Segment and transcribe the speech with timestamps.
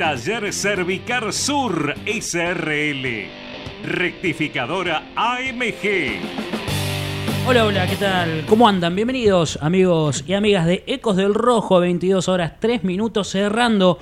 [0.00, 3.28] Taller Cervicar Sur SRL.
[3.84, 6.22] Rectificadora AMG.
[7.46, 8.46] Hola, hola, ¿qué tal?
[8.48, 8.96] ¿Cómo andan?
[8.96, 13.98] Bienvenidos amigos y amigas de Ecos del Rojo, 22 horas 3 minutos cerrando,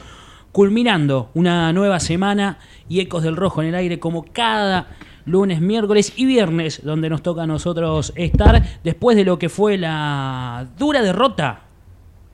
[0.52, 4.91] culminando una nueva semana y Ecos del Rojo en el aire como cada
[5.24, 9.76] lunes, miércoles y viernes, donde nos toca a nosotros estar después de lo que fue
[9.76, 11.67] la dura derrota,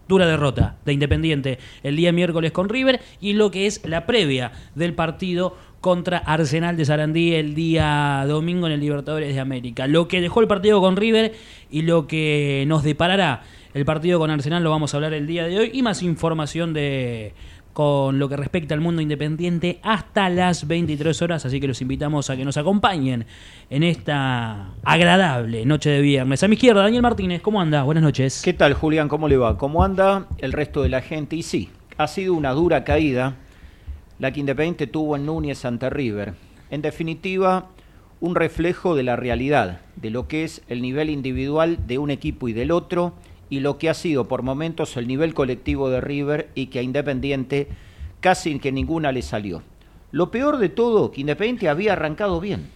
[0.09, 4.53] dura derrota de Independiente el día miércoles con River y lo que es la previa
[4.75, 9.87] del partido contra Arsenal de Sarandí el día domingo en el Libertadores de América.
[9.87, 11.35] Lo que dejó el partido con River
[11.71, 13.43] y lo que nos deparará
[13.75, 16.73] el partido con Arsenal lo vamos a hablar el día de hoy y más información
[16.73, 17.35] de
[17.75, 22.31] con lo que respecta al mundo independiente hasta las 23 horas, así que los invitamos
[22.31, 23.27] a que nos acompañen
[23.69, 26.43] en esta agradable noche de viernes.
[26.45, 27.83] A mi izquierda, Daniel Martínez, ¿cómo anda?
[27.83, 28.43] Buenas noches.
[28.45, 29.09] ¿Qué tal, Julián?
[29.09, 29.59] ¿Cómo le va?
[29.59, 31.35] ¿Cómo anda el resto de la gente?
[31.35, 33.37] Y sí, ha sido una dura caída
[34.21, 36.35] la que Independiente tuvo en Núñez ante River.
[36.71, 37.71] En definitiva,
[38.21, 42.49] un reflejo de la realidad, de lo que es el nivel individual de un equipo
[42.49, 43.15] y del otro,
[43.55, 46.83] y lo que ha sido por momentos el nivel colectivo de River y que a
[46.83, 47.69] Independiente
[48.19, 49.63] casi que ninguna le salió.
[50.11, 52.69] Lo peor de todo, que Independiente había arrancado bien.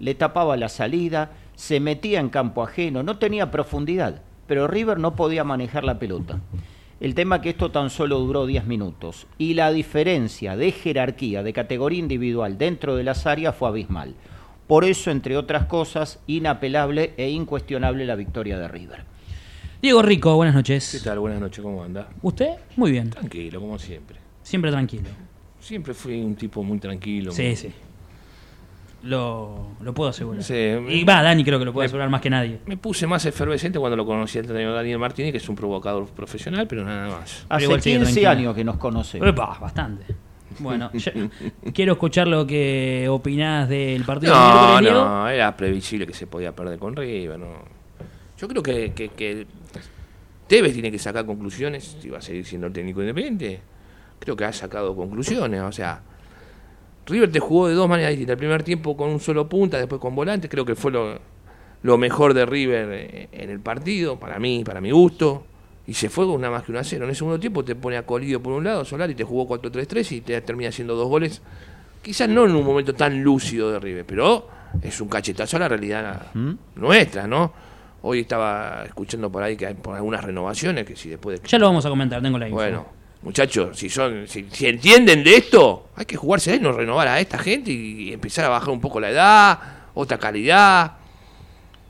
[0.00, 5.14] Le tapaba la salida, se metía en campo ajeno, no tenía profundidad, pero River no
[5.14, 6.40] podía manejar la pelota.
[6.98, 11.52] El tema que esto tan solo duró 10 minutos y la diferencia de jerarquía, de
[11.52, 14.16] categoría individual dentro de las áreas fue abismal.
[14.66, 19.04] Por eso, entre otras cosas, inapelable e incuestionable la victoria de River.
[19.82, 20.90] Diego Rico, buenas noches.
[20.98, 21.18] ¿Qué tal?
[21.20, 22.08] Buenas noches, ¿cómo anda?
[22.22, 22.50] ¿Usted?
[22.76, 23.10] Muy bien.
[23.10, 24.18] Tranquilo, como siempre.
[24.42, 25.08] Siempre tranquilo.
[25.58, 27.32] Siempre fui un tipo muy tranquilo.
[27.32, 27.72] Sí, muy- sí.
[29.04, 30.42] Lo, lo puedo asegurar.
[30.42, 30.54] Sí.
[30.88, 32.58] Y va, Dani creo que lo puede Me- asegurar más que nadie.
[32.66, 36.66] Me puse más efervescente cuando lo conocí al Daniel Martínez, que es un provocador profesional,
[36.66, 37.46] pero nada más.
[37.48, 38.30] Hace igual sigue 15 tranquilo.
[38.30, 39.26] años que nos conocemos.
[39.26, 40.04] Epa, bastante.
[40.58, 40.90] Bueno,
[41.72, 46.78] quiero escuchar lo que opinás del partido No, no, era previsible que se podía perder
[46.78, 47.38] con River.
[47.38, 47.80] No.
[48.36, 49.46] Yo creo que, que, que
[50.50, 53.60] Tevez tiene que sacar conclusiones si va a seguir siendo el técnico independiente.
[54.18, 56.02] Creo que ha sacado conclusiones, o sea,
[57.06, 58.32] River te jugó de dos maneras distintas.
[58.32, 60.48] El primer tiempo con un solo punta, después con volante.
[60.48, 61.20] Creo que fue lo,
[61.84, 65.44] lo mejor de River eh, en el partido, para mí, para mi gusto.
[65.86, 67.04] Y se fue con una más que una cero.
[67.04, 70.12] En el segundo tiempo te pone a Colidio por un lado, Solari te jugó 4-3-3
[70.16, 71.42] y te termina haciendo dos goles.
[72.02, 74.48] Quizás no en un momento tan lúcido de River, pero
[74.82, 76.32] es un cachetazo a la realidad
[76.74, 77.69] nuestra, ¿no?
[78.02, 81.58] Hoy estaba escuchando por ahí que hay por algunas renovaciones que si después de Ya
[81.58, 82.56] lo vamos a comentar, tengo la info.
[82.56, 82.86] bueno,
[83.22, 87.20] muchachos, si son, si, si entienden de esto, hay que jugarse y no renovar a
[87.20, 89.58] esta gente y, empezar a bajar un poco la edad,
[89.94, 90.92] otra calidad.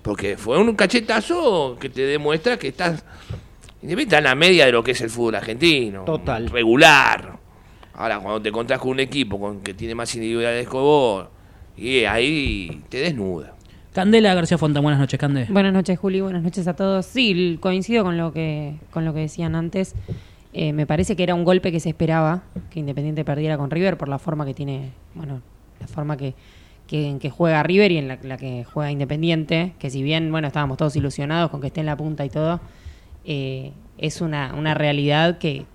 [0.02, 3.04] Porque fue un cachetazo que te demuestra que estás
[3.82, 6.04] independiente en la media de lo que es el fútbol argentino.
[6.04, 6.48] Total.
[6.48, 7.38] Regular.
[7.94, 11.28] Ahora, cuando te encontrás con un equipo con que tiene más individualidades que vos,
[11.76, 13.54] y ahí te desnuda.
[13.92, 15.46] Candela García Fonta, buenas noches, Cande.
[15.50, 16.20] Buenas noches, Juli.
[16.20, 17.06] Buenas noches a todos.
[17.06, 19.96] Sí, coincido con lo que con lo que decían antes.
[20.52, 23.96] Eh, me parece que era un golpe que se esperaba que Independiente perdiera con River
[23.96, 25.42] por la forma que tiene, bueno,
[25.80, 26.34] la forma que,
[26.86, 30.30] que en que juega River y en la, la que juega Independiente, que si bien,
[30.30, 32.60] bueno, estábamos todos ilusionados con que esté en la punta y todo,
[33.24, 35.66] eh, es una, una realidad que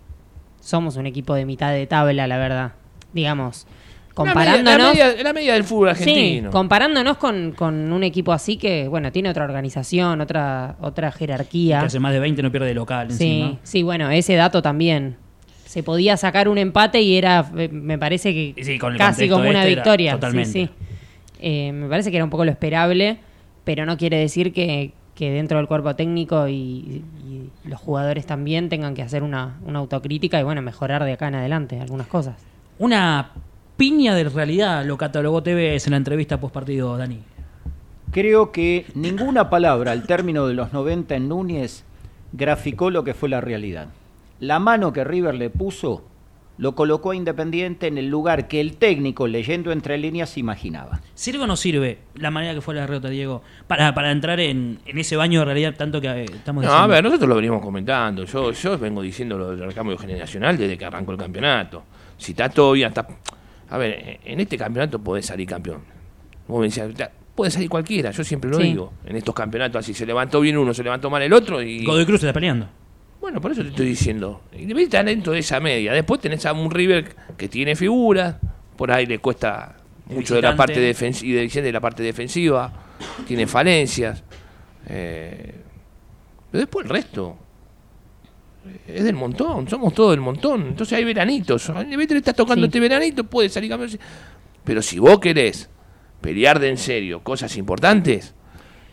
[0.62, 2.74] somos un equipo de mitad de tabla, la verdad.
[3.14, 3.68] Digamos,
[4.16, 4.66] comparándonos...
[4.66, 6.50] La media, la media- la media del fútbol argentino.
[6.50, 11.82] Sí, comparándonos con, con un equipo así que, bueno, tiene otra organización, otra, otra jerarquía.
[11.82, 13.60] Que hace más de 20 no pierde de local Sí, encima.
[13.64, 15.18] sí, bueno, ese dato también.
[15.66, 19.42] Se podía sacar un empate y era, eh, me parece que sí, con casi como
[19.50, 20.12] una este era victoria.
[20.12, 20.52] Sí, totalmente.
[20.52, 20.70] sí.
[21.42, 23.18] Eh, me parece que era un poco lo esperable,
[23.66, 28.70] pero no quiere decir que, que dentro del cuerpo técnico y, y los jugadores también
[28.70, 32.36] tengan que hacer una, una autocrítica y, bueno, mejorar de acá en adelante algunas cosas.
[32.80, 33.32] Una
[33.78, 37.20] piña de realidad, lo catalogó TVS en la entrevista post partido, Dani.
[38.12, 41.84] Creo que ninguna palabra al término de los 90 en Núñez
[42.32, 43.88] graficó lo que fue la realidad.
[44.40, 46.04] La mano que River le puso
[46.58, 51.02] lo colocó a Independiente en el lugar que el técnico, leyendo entre líneas, imaginaba.
[51.14, 53.42] ¿Sirve o no sirve la manera que fue la derrota, Diego?
[53.68, 56.84] Para, para entrar en, en ese baño de realidad tanto que eh, estamos No, diciendo.
[56.84, 58.24] a ver, nosotros lo venimos comentando.
[58.24, 61.84] Yo, yo vengo diciendo lo del recambio generacional desde que arrancó el campeonato.
[62.18, 63.06] Si está todo bien, está.
[63.70, 65.82] A ver, en este campeonato podés salir campeón.
[66.48, 68.64] Vos me decías, "Ya, puede salir cualquiera, yo siempre lo Sí.
[68.64, 68.94] digo.
[69.06, 71.84] En estos campeonatos así se levantó bien uno, se levantó mal el otro y.
[71.84, 72.68] Godoy Cruz está peleando.
[73.20, 74.42] Bueno, por eso te estoy diciendo.
[74.52, 75.94] Independiente está dentro de esa media.
[75.94, 78.36] Después tenés a un River que tiene figuras,
[78.78, 79.78] por ahí le cuesta
[80.08, 82.72] mucho de la parte defensiva, de la parte defensiva,
[83.28, 84.24] tiene falencias.
[84.88, 85.56] eh,
[86.52, 87.36] pero después el resto
[88.88, 90.68] es del montón, somos todos del montón.
[90.70, 91.70] Entonces hay veranitos.
[91.88, 92.68] Le estás tocando Sí.
[92.68, 93.92] este veranito, puede salir campeón.
[94.64, 95.70] Pero si vos querés
[96.22, 98.34] pelear de en serio cosas importantes,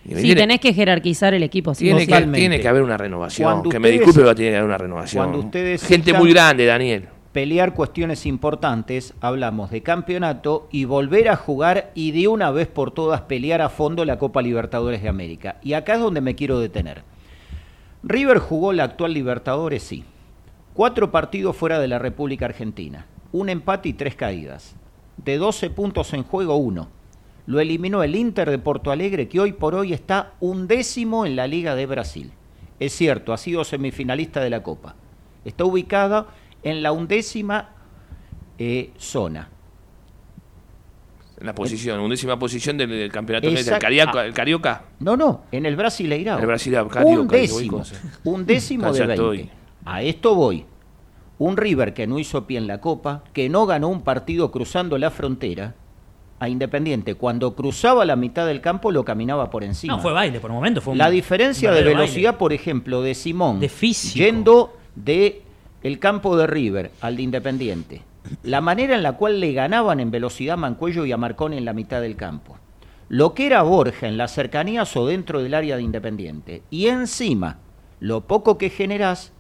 [0.05, 1.75] Sí, Independiente tenés que jerarquizar el equipo.
[1.77, 3.49] sí, tiene, que, tiene que haber una renovación.
[3.49, 5.23] Cuando que me disculpe, pero tiene que haber una renovación.
[5.25, 7.09] cuando ustedes Gente muy grande, Daniel.
[7.31, 12.91] Pelear cuestiones importantes, hablamos de campeonato y volver a jugar y de una vez por
[12.91, 15.57] todas pelear a fondo la Copa Libertadores de América.
[15.63, 17.05] Y acá es donde me quiero detener.
[18.05, 20.05] River jugó la actual Libertadores, sí.
[20.75, 23.07] Cuatro partidos fuera de la República Argentina.
[23.31, 24.75] Un empate y tres caídas.
[25.19, 26.89] De 12 puntos en juego, uno.
[27.47, 31.47] Lo eliminó el Inter de Porto Alegre, que hoy por hoy está undécimo en la
[31.47, 32.33] Liga de Brasil.
[32.81, 34.97] Es cierto, ha sido semifinalista de la Copa.
[35.45, 36.27] Está ubicada
[36.65, 37.71] en la undécima
[38.59, 39.49] eh, zona.
[41.43, 44.21] En la posición, undécima posición del, del campeonato del Exact- Carioca.
[44.21, 44.25] ah.
[44.27, 44.83] El Carioca.
[45.01, 46.39] No, no, en el Brasileirao.
[46.39, 47.83] El Brasileirao, Carioca, Un décimo,
[48.23, 49.15] un décimo de Ya 20.
[49.15, 49.51] estoy.
[49.85, 50.65] A esto voy.
[51.39, 54.97] Un River que no hizo pie en la Copa, que no ganó un partido cruzando
[54.99, 55.75] la frontera,
[56.39, 59.95] a Independiente, cuando cruzaba la mitad del campo lo caminaba por encima.
[59.97, 60.81] No, fue baile por el momento.
[60.81, 62.39] Fue un La diferencia de velocidad, baile.
[62.39, 64.25] por ejemplo, de Simón, De físico.
[64.25, 65.43] yendo de
[65.83, 68.03] el campo de River al de Independiente,
[68.43, 71.65] la manera en la cual le ganaban en velocidad a Mancuello y a Marcón en
[71.65, 72.57] la mitad del campo,
[73.09, 77.59] lo que era Borja en las cercanías o dentro del área de Independiente, y encima
[78.01, 79.33] lo poco que generás,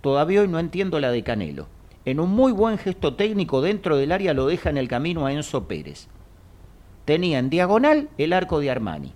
[0.00, 1.68] todavía hoy no entiendo la de Canelo.
[2.04, 5.32] En un muy buen gesto técnico dentro del área lo deja en el camino a
[5.32, 6.08] Enzo Pérez.
[7.04, 9.14] Tenía en diagonal el arco de Armani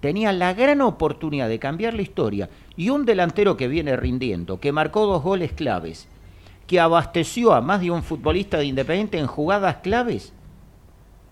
[0.00, 4.72] tenía la gran oportunidad de cambiar la historia y un delantero que viene rindiendo, que
[4.72, 6.08] marcó dos goles claves,
[6.68, 10.32] que abasteció a más de un futbolista de Independiente en jugadas claves,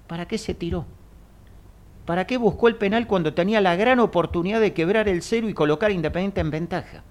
[0.08, 0.86] ¿para qué se tiró?
[2.06, 5.54] ¿Para qué buscó el penal cuando tenía la gran oportunidad de quebrar el cero y
[5.54, 7.02] colocar a Independiente en ventaja?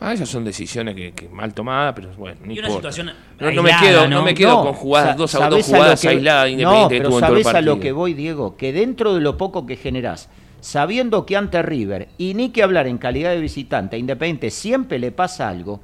[0.00, 2.90] Ah, esas son decisiones que, que mal tomadas, pero bueno, no Y una importa.
[2.92, 4.16] situación no, no me quedo, ¿no?
[4.18, 6.50] no me quedo No, con jugadas, dos, a- dos ¿sabés a jugadas que- aisladas No,
[6.50, 10.28] Independiente pero sabés a lo que voy, Diego, que dentro de lo poco que generás,
[10.60, 14.98] sabiendo que ante River, y ni que hablar en calidad de visitante, a Independiente siempre
[14.98, 15.80] le pasa algo,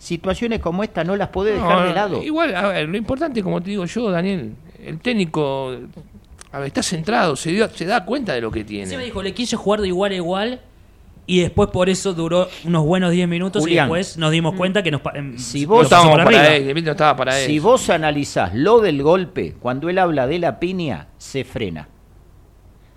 [0.00, 2.22] situaciones como esta no las puede dejar No, de lado.
[2.22, 5.72] Igual, a ver, lo importante, como te digo yo, Daniel, el técnico
[6.52, 8.96] a ver, está centrado, se, dio- se da cuenta de lo que tiene.
[8.98, 10.60] dijo, le quise jugar de igual a igual
[11.26, 13.84] y después por eso duró unos buenos 10 minutos Julián.
[13.84, 17.14] y después nos dimos cuenta que nos, em, Si vos- No para él, no estaba
[17.14, 17.46] para él.
[17.46, 21.88] Si vos analizás lo del golpe, cuando él habla de la piña, se frena.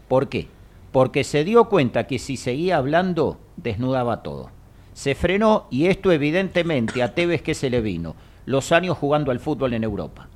[0.07, 0.48] ¿Por qué?
[0.93, 4.50] Porque se dio cuenta que si seguía hablando, desnudaba todo.
[4.93, 9.39] Se frenó y esto evidentemente a Tevez que se le vino, los años jugando al
[9.39, 10.27] fútbol en Europa.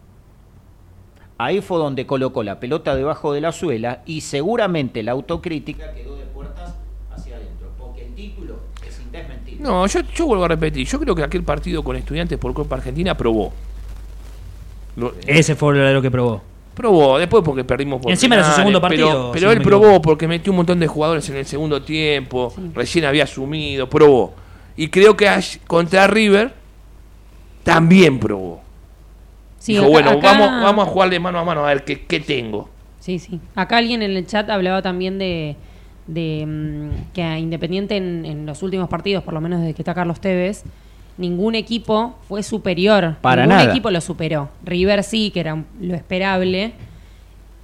[1.37, 6.15] Ahí fue donde colocó la pelota debajo de la suela y seguramente la autocrítica quedó
[6.15, 6.73] de puertas
[7.15, 8.55] hacia adentro, porque el título
[8.87, 9.61] es indesmentible.
[9.63, 12.77] No, yo, yo vuelvo a repetir, yo creo que aquel partido con estudiantes por Copa
[12.77, 13.53] Argentina probó.
[14.95, 16.41] Lo- Ese fue lo lo que probó.
[16.73, 19.57] Probó, después porque perdimos por Y encima era su penales, segundo pero- partido, Pero, si
[19.57, 23.87] él probó porque metió un montón de jugadores en el segundo tiempo, recién había asumido,
[23.87, 24.33] probó.
[24.77, 26.53] Y creo que ayer- contra River
[27.63, 28.61] también probó.
[29.59, 32.05] Sí, Dijo, acá- bueno, acá- vamos, vamos a jugarle mano a mano a ver qué,
[32.05, 32.69] qué tengo.
[32.99, 33.39] Sí, sí.
[33.55, 35.55] Acá alguien en el chat hablaba también de,
[36.07, 39.81] de mm, que a Independiente en, en los últimos partidos, por lo menos desde que
[39.81, 40.63] está Carlos Tevez,
[41.17, 43.15] ningún equipo fue superior.
[43.21, 43.69] Para ningún nada.
[43.71, 44.49] equipo lo superó.
[44.63, 46.73] River sí, que era lo esperable.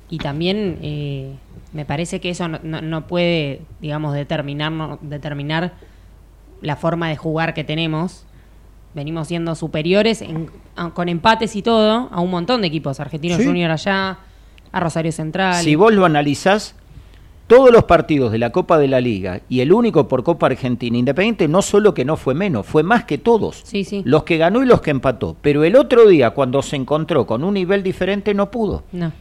[0.09, 1.33] Y también eh,
[1.73, 5.73] me parece que eso no, no- no puede, digamos, determinar, no- determinar
[6.63, 8.25] la forma de jugar que tenemos.
[8.95, 10.49] Venimos siendo superiores en-
[10.93, 12.99] con empates y todo a un montón de equipos.
[12.99, 13.45] Argentinos Sí.
[13.45, 14.17] Junior allá,
[14.71, 15.63] a Rosario Central.
[15.63, 16.75] Si vos lo analizás,
[17.47, 20.97] todos los partidos de la Copa de la Liga y el único por Copa Argentina,
[20.97, 23.61] Independiente no solo que no fue menos, fue más que todos.
[23.65, 24.01] Sí, sí.
[24.05, 25.35] Los que ganó y los que empató.
[25.41, 28.83] Pero el otro día, cuando se encontró con un nivel diferente, no pudo.
[28.91, 29.11] No.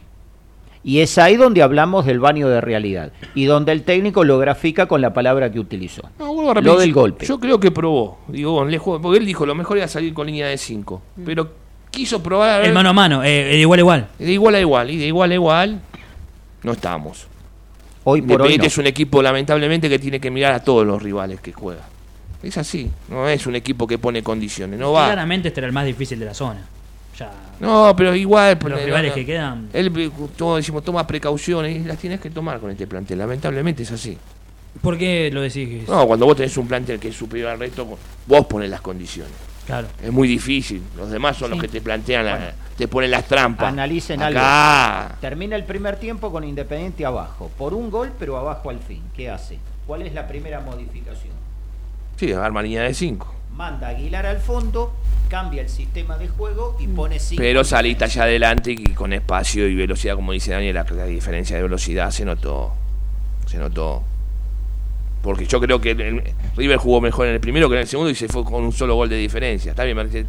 [0.85, 3.13] Y es ahí donde hablamos del baño de realidad.
[3.37, 6.03] Y donde el técnico lo grafica con la palabra que utilizó.
[6.19, 7.25] No, repetir, Lo del yo- golpe.
[7.27, 8.19] Yo creo que probó.
[8.29, 11.01] Digo, bueno, le jugó- porque él dijo lo mejor era salir con línea de 5.
[11.25, 11.53] Pero
[11.91, 14.09] quiso probar a ver- El mano a mano, eh, de igual a igual.
[14.19, 14.91] de igual a igual.
[14.91, 15.81] Y de igual a igual
[16.65, 17.27] no estamos.
[18.05, 18.65] Hoy por hoy no.
[18.65, 21.83] es un equipo, lamentablemente, que tiene que mirar a todos los rivales que juega.
[22.43, 22.91] Es así.
[23.09, 24.81] No es un equipo que pone condiciones.
[24.81, 25.07] No va.
[25.07, 26.67] Claramente este era el más difícil de la zona.
[27.23, 27.31] Ya.
[27.61, 28.59] No, pero igual.
[28.61, 29.69] Los rivales no, que quedan.
[29.73, 33.19] Él, eh, todos decimos, toma precauciones y las tienes que tomar con este plantel.
[33.19, 34.19] Lamentablemente es así.
[34.81, 35.87] ¿Por qué lo decís?
[35.89, 37.87] No, cuando vos tenés un plantel que es superior al resto,
[38.27, 39.33] vos pones las condiciones.
[39.67, 39.87] Claro.
[40.03, 40.83] Es muy difícil.
[40.97, 43.69] Los demás son los que te plantean, la- te ponen las trampas.
[43.73, 45.17] Analicen Acá.
[45.21, 47.51] Termina el primer tiempo con Independiente abajo.
[47.57, 49.03] Por un gol, pero abajo al fin.
[49.15, 49.59] ¿Qué hace?
[49.87, 51.33] ¿Cuál es la primera modificación?
[52.17, 53.35] Sí, arma línea de 5.
[53.57, 54.93] Manda a Aguilar al fondo,
[55.29, 57.41] cambia el sistema de juego y pone 5.
[57.41, 61.57] Pero saliste allá adelante y con espacio y velocidad, como dice Daniel, la, la diferencia
[61.57, 62.73] de velocidad se notó.
[63.47, 64.03] Se notó.
[65.23, 68.11] Porque yo creo que el- River jugó mejor en el primero que en el segundo
[68.11, 69.71] y se fue con un solo gol de diferencia.
[69.71, 70.27] Está bien, parece-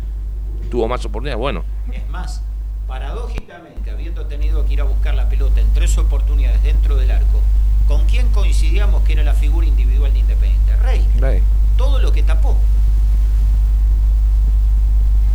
[0.69, 1.39] tuvo más oportunidades.
[1.39, 2.41] Bueno, Es más,
[2.87, 7.41] paradójicamente, habiendo tenido que ir a buscar la pelota en tres oportunidades dentro del arco,
[7.87, 10.75] ¿con quién coincidíamos que era la figura individual de Independiente?
[10.77, 11.05] Rey.
[11.19, 11.41] Rey.
[11.77, 12.55] Todo lo que tapó.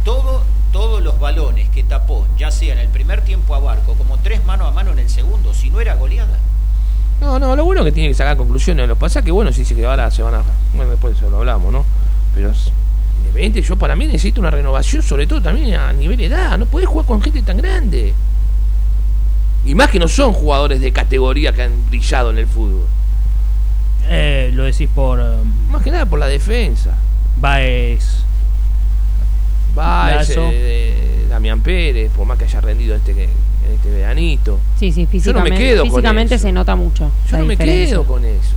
[0.08, 4.16] Todo, todos los balones que tapó, ya sea en el primer tiempo a Barco, como
[4.16, 6.38] tres mano a mano en el segundo, si no era goleada.
[7.20, 8.88] No, no, lo bueno es que tiene que sacar conclusiones.
[8.88, 10.42] Lo que pasa es que, bueno, sí, sí, que ahora se van a.
[10.72, 11.84] Bueno, después eso lo hablamos, ¿no?
[12.34, 12.54] Pero
[13.18, 16.56] Independiente, yo para mí necesito una renovación, sobre todo también a nivel de edad.
[16.56, 18.14] No podés jugar con gente tan grande.
[19.66, 22.86] Y más que no son jugadores de categoría que han brillado en el fútbol.
[24.08, 26.96] Eh, lo decís por um, Más que nada por la defensa.
[27.38, 28.24] Baez.
[29.76, 30.50] Va ese Lazo.
[30.50, 33.30] de, de Damián Pérez, por más que haya rendido este, en
[33.74, 34.58] este veranito.
[34.78, 36.42] Sí, sí, Yo no me físicamente, quedo con físicamente eso.
[36.42, 37.10] se nota mucho.
[37.30, 38.54] Yo no me quedo con eso.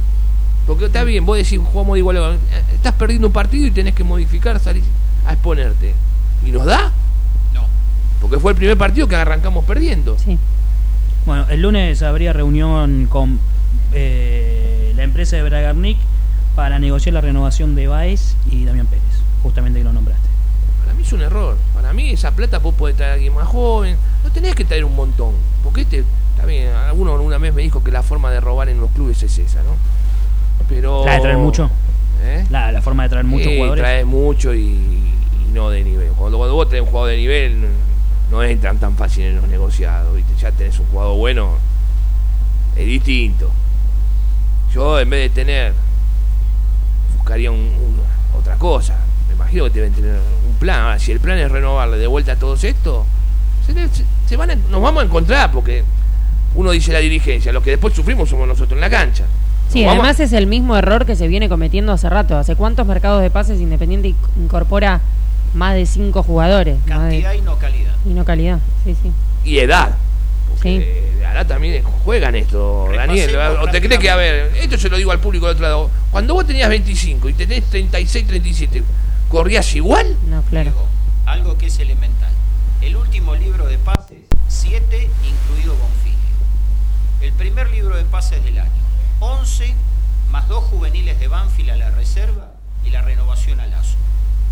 [0.68, 2.18] Porque está bien, vos decís, jugamos de igual.
[2.18, 2.38] Eh,
[2.76, 4.84] Estás perdiendo un partido y tenés que modificar, salir
[5.26, 5.94] a exponerte.
[6.46, 6.92] ¿Y nos da?
[7.54, 7.66] No.
[8.22, 10.18] Porque fue el primer partido que arrancamos perdiendo.
[10.18, 10.38] Sí.
[11.26, 13.40] Bueno, el lunes habría reunión con
[13.94, 15.98] eh, la empresa de Bragarnik
[16.56, 19.04] para negociar la renovación de Baez y Damián Pérez,
[19.44, 20.28] justamente que lo nombraste.
[21.02, 21.58] Mí es un error.
[21.74, 23.98] Para mí esa plata vos podés traer a alguien más joven.
[24.24, 25.34] No tenés que traer un montón.
[25.64, 26.04] Porque este,
[26.46, 29.36] bien, alguno una vez me dijo que la forma de robar en los clubes es
[29.40, 29.76] esa, ¿no?
[30.70, 31.04] Pero...
[31.04, 31.72] ¿La de traer mucho?
[32.24, 32.46] ¿Eh?
[32.52, 33.82] La, la forma de traer muchos Sí, jugadores.
[33.84, 36.10] traes mucho y, y no de nivel.
[36.12, 37.68] Cuando, cuando vos tenés un jugador de nivel, no,
[38.30, 40.16] no entran tan fácil en los negociados.
[40.16, 40.34] ¿viste?
[40.40, 41.56] Ya tenés un jugador bueno,
[42.76, 43.50] es distinto.
[44.72, 45.74] Yo, en vez de tener,
[47.18, 48.02] buscaría un- un-
[48.40, 48.98] otra cosa.
[49.42, 50.16] Imagino que deben tener
[50.48, 50.82] un plan.
[50.82, 53.06] Ahora, si el plan es renovarle de vuelta a todos estos,
[53.66, 55.84] se, le- se- se van a- nos vamos a encontrar porque
[56.56, 59.26] uno dice la dirigencia, los que después sufrimos somos nosotros en la cancha.
[59.70, 62.38] Sí, Nos vamos a- además es el mismo error que se viene cometiendo hace rato.
[62.38, 65.02] ¿Hace cuántos mercados de pases Independiente inc- incorpora
[65.54, 66.84] más de cinco jugadores?
[66.86, 67.94] De- Cantidad y no calidad.
[68.06, 68.60] y no calidad.
[68.84, 69.12] Sí, sí.
[69.44, 69.96] y edad.
[70.50, 70.80] Porque
[71.18, 73.32] de edad también juegan esto, Daniel.
[73.32, 75.66] Repasemos ¿O te crees que, a ver, esto se lo digo al público del otro
[75.66, 78.84] lado, cuando vos tenías 25 y tenés 36, 37,
[79.32, 80.18] ¿corrías igual?
[80.28, 80.72] No, claro.
[80.72, 80.88] Diego,
[81.26, 82.32] algo que es elemental.
[82.82, 84.18] El último libro de pases,
[84.50, 86.18] 7, incluido Bonfili.
[87.22, 88.70] El primer libro de pases del año,
[89.22, 89.74] 11
[90.30, 92.52] más dos juveniles de Banfield a la reserva
[92.86, 93.96] y la renovación a Lazo.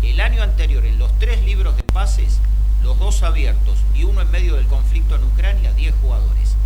[0.02, 2.38] El año anterior, en los tres libros de pases,
[2.82, 6.56] los dos abiertos y uno en medio del conflicto en Ucrania, 10 jugadores.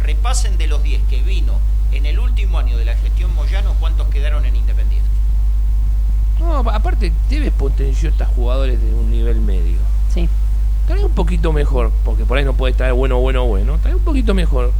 [0.00, 1.58] Repasen de los 10 que vino
[1.90, 5.05] en el último año de la gestión Moyano, cuántos quedaron en Independiente.
[6.40, 9.78] No, aparte, Tevez potenció a estos jugadores de un nivel medio.
[10.12, 10.28] Sí.
[10.86, 13.78] Trae un poquito mejor, porque por ahí no puede estar bueno, bueno, bueno.
[13.82, 14.72] Trae un poquito mejor.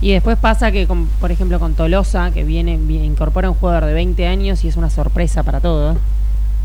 [0.00, 3.84] Y después pasa que, con- por ejemplo, con Tolosa, que viene, vi- incorpora un jugador
[3.84, 5.96] de 20 años y es una sorpresa para todos.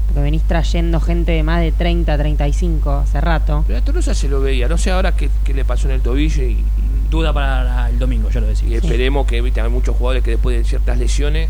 [0.07, 3.63] Porque venís trayendo gente de más de 30, 35 hace rato.
[3.67, 4.67] Pero a Tolosa se lo veía.
[4.67, 6.65] No sé ahora qué, qué le pasó en el tobillo y, y-
[7.09, 8.75] Duda para el domingo, ya lo y decía.
[8.77, 11.47] esperemos que, viste, hay muchos jugadores que después de ciertas lesiones,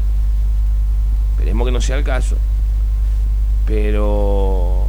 [1.34, 2.36] esperemos que no sea el caso.
[3.65, 4.88] Pero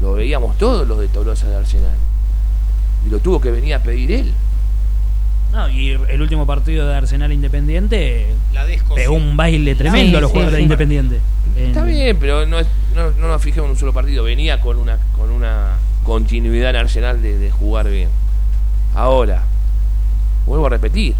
[0.00, 1.96] lo veíamos todos los de Tolosa de Arsenal.
[3.06, 4.32] Y lo tuvo que venir a pedir él.
[5.52, 8.94] No, y el último partido de Arsenal Independiente La descosió.
[8.94, 10.62] pegó un baile tremendo Sí, a los sí, jugadores de.
[10.62, 11.20] Independiente.
[11.56, 14.22] Está En- bien, pero no, es- no, no nos fijemos en un solo partido.
[14.24, 15.72] Venía con una, con una
[16.04, 18.08] continuidad en Arsenal de, de jugar bien.
[18.94, 19.42] Ahora,
[20.46, 21.14] vuelvo a repetir.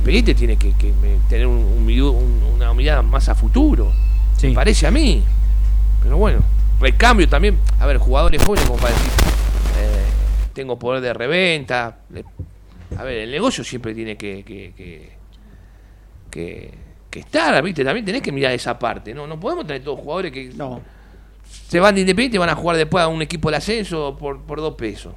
[0.00, 0.72] Independiente tiene que,
[1.28, 3.92] tener un- un una mirada más a futuro.
[4.36, 4.48] Sí.
[4.48, 5.22] Me parece a mí.
[6.02, 6.40] Pero bueno,
[6.80, 7.58] recambio también.
[7.78, 9.10] A ver, jugadores jóvenes como para decir,
[9.78, 10.04] eh,
[10.54, 11.98] tengo poder de reventa.
[12.96, 15.12] A ver, el negocio siempre tiene que, que, que,
[16.30, 16.74] que-
[17.10, 17.84] que estar, ¿viste?
[17.84, 19.26] También tenés que mirar esa parte, ¿no?
[19.26, 20.80] No podemos tener todos jugadores que No.
[21.68, 24.40] se van de Independiente y van a jugar después a un equipo de ascenso por,
[24.42, 25.12] por dos pesos.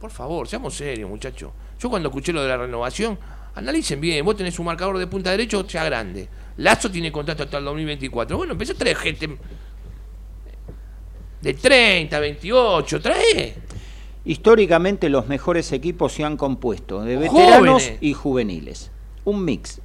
[0.00, 1.50] Por favor, seamos serios, muchachos.
[1.80, 3.18] Yo cuando escuché lo de la renovación,
[3.58, 4.24] analicen bien.
[4.24, 6.28] Vos tenés un marcador de punta derecho, sea grande.
[6.56, 8.36] Lazo tiene contrato hasta el 2024.
[8.36, 9.36] Bueno, empezó a traer gente
[11.40, 13.54] de 30, 28, trae.
[14.24, 17.98] Históricamente los mejores equipos se han compuesto de veteranos Jóvenes.
[18.00, 18.90] y juveniles.
[19.24, 19.80] Un mix.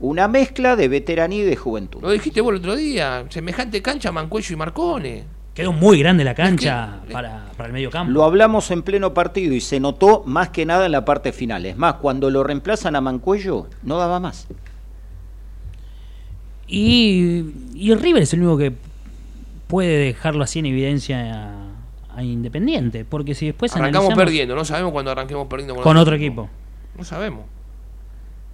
[0.00, 2.00] Una mezcla de veteranía y de juventud.
[2.02, 3.24] Lo dijiste vos el otro día.
[3.30, 5.24] Semejante cancha, Mancuello y Marcone.
[5.58, 8.12] Quedó muy grande la cancha Es que- para, para el medio campo.
[8.12, 11.66] Lo hablamos en pleno partido y se notó más que nada en la parte final.
[11.66, 14.46] Es más, cuando lo reemplazan a Mancuello, no daba más.
[16.66, 18.72] Y, y River es el único que
[19.66, 21.48] puede dejarlo así en evidencia
[22.14, 23.04] a, a Independiente.
[23.04, 24.54] Porque si después Arrancamos analizamos perdiendo.
[24.54, 26.48] No sabemos cuándo arranquemos perdiendo con otro equipo.
[26.96, 27.46] No sabemos.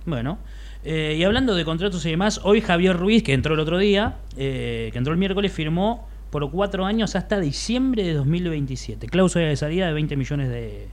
[0.06, 0.38] Bueno,
[0.84, 4.16] eh, y hablando de contratos y demás, hoy Javier Ruiz, que entró el otro día,
[4.36, 9.06] eh, que entró el miércoles, firmó por cuatro años hasta diciembre de 2027.
[9.06, 10.88] Cláusula de salida de 20 millones de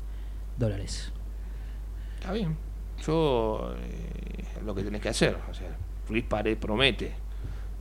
[0.55, 1.11] dólares.
[2.19, 2.55] Está bien.
[3.03, 3.73] Yo.
[3.75, 5.35] eh, lo que tenés que hacer.
[5.49, 5.75] O sea,
[6.07, 7.13] Ruiz Pared promete.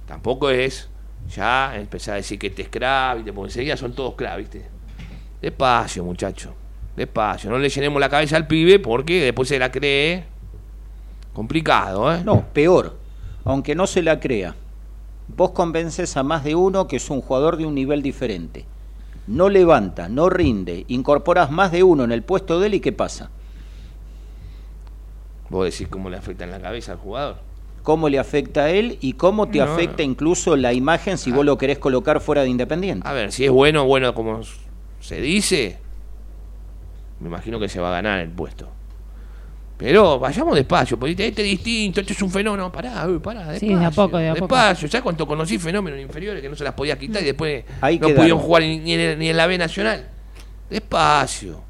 [0.07, 0.89] Tampoco es
[1.29, 3.33] ya empezar a decir que te es crack, ¿viste?
[3.35, 4.67] Porque enseguida son todos crack, ¿viste?
[5.43, 6.55] Despacio, muchacho.
[6.97, 7.51] Despacio.
[7.51, 10.25] No le llenemos la cabeza al pibe porque después se la cree.
[11.35, 12.23] Complicado, ¿eh?
[12.25, 12.97] No, peor.
[13.45, 14.55] Aunque no se la crea.
[15.37, 18.65] Vos convences a más de uno que es un jugador de un nivel diferente.
[19.27, 22.93] No levanta, no rinde, incorporas más de uno en el puesto de él y ¿qué
[22.93, 23.31] pasa?
[25.49, 27.37] Vos decís cómo le afecta en la cabeza al jugador.
[27.83, 29.65] ¿Cómo le afecta a él y cómo te No.
[29.65, 33.07] afecta incluso la imagen si vos lo querés colocar fuera de Independiente?
[33.09, 34.41] A ver, si es bueno, bueno como
[35.01, 35.79] se dice,
[37.21, 38.69] me imagino que se va a ganar el puesto.
[39.81, 42.71] Pero vayamos despacio, porque este es distinto, este es un fenómeno.
[42.71, 43.59] Pará, pará, despacio.
[43.61, 44.55] Sí, de a poco, de a poco.
[44.55, 47.95] Despacio, ¿sabes cuánto conocí fenómenos inferiores que no se las podía quitar y después Ahí
[47.95, 48.17] no quedaron.
[48.17, 50.07] pudieron jugar ni, ni en, ni en la B Nacional?
[50.69, 51.63] Despacio,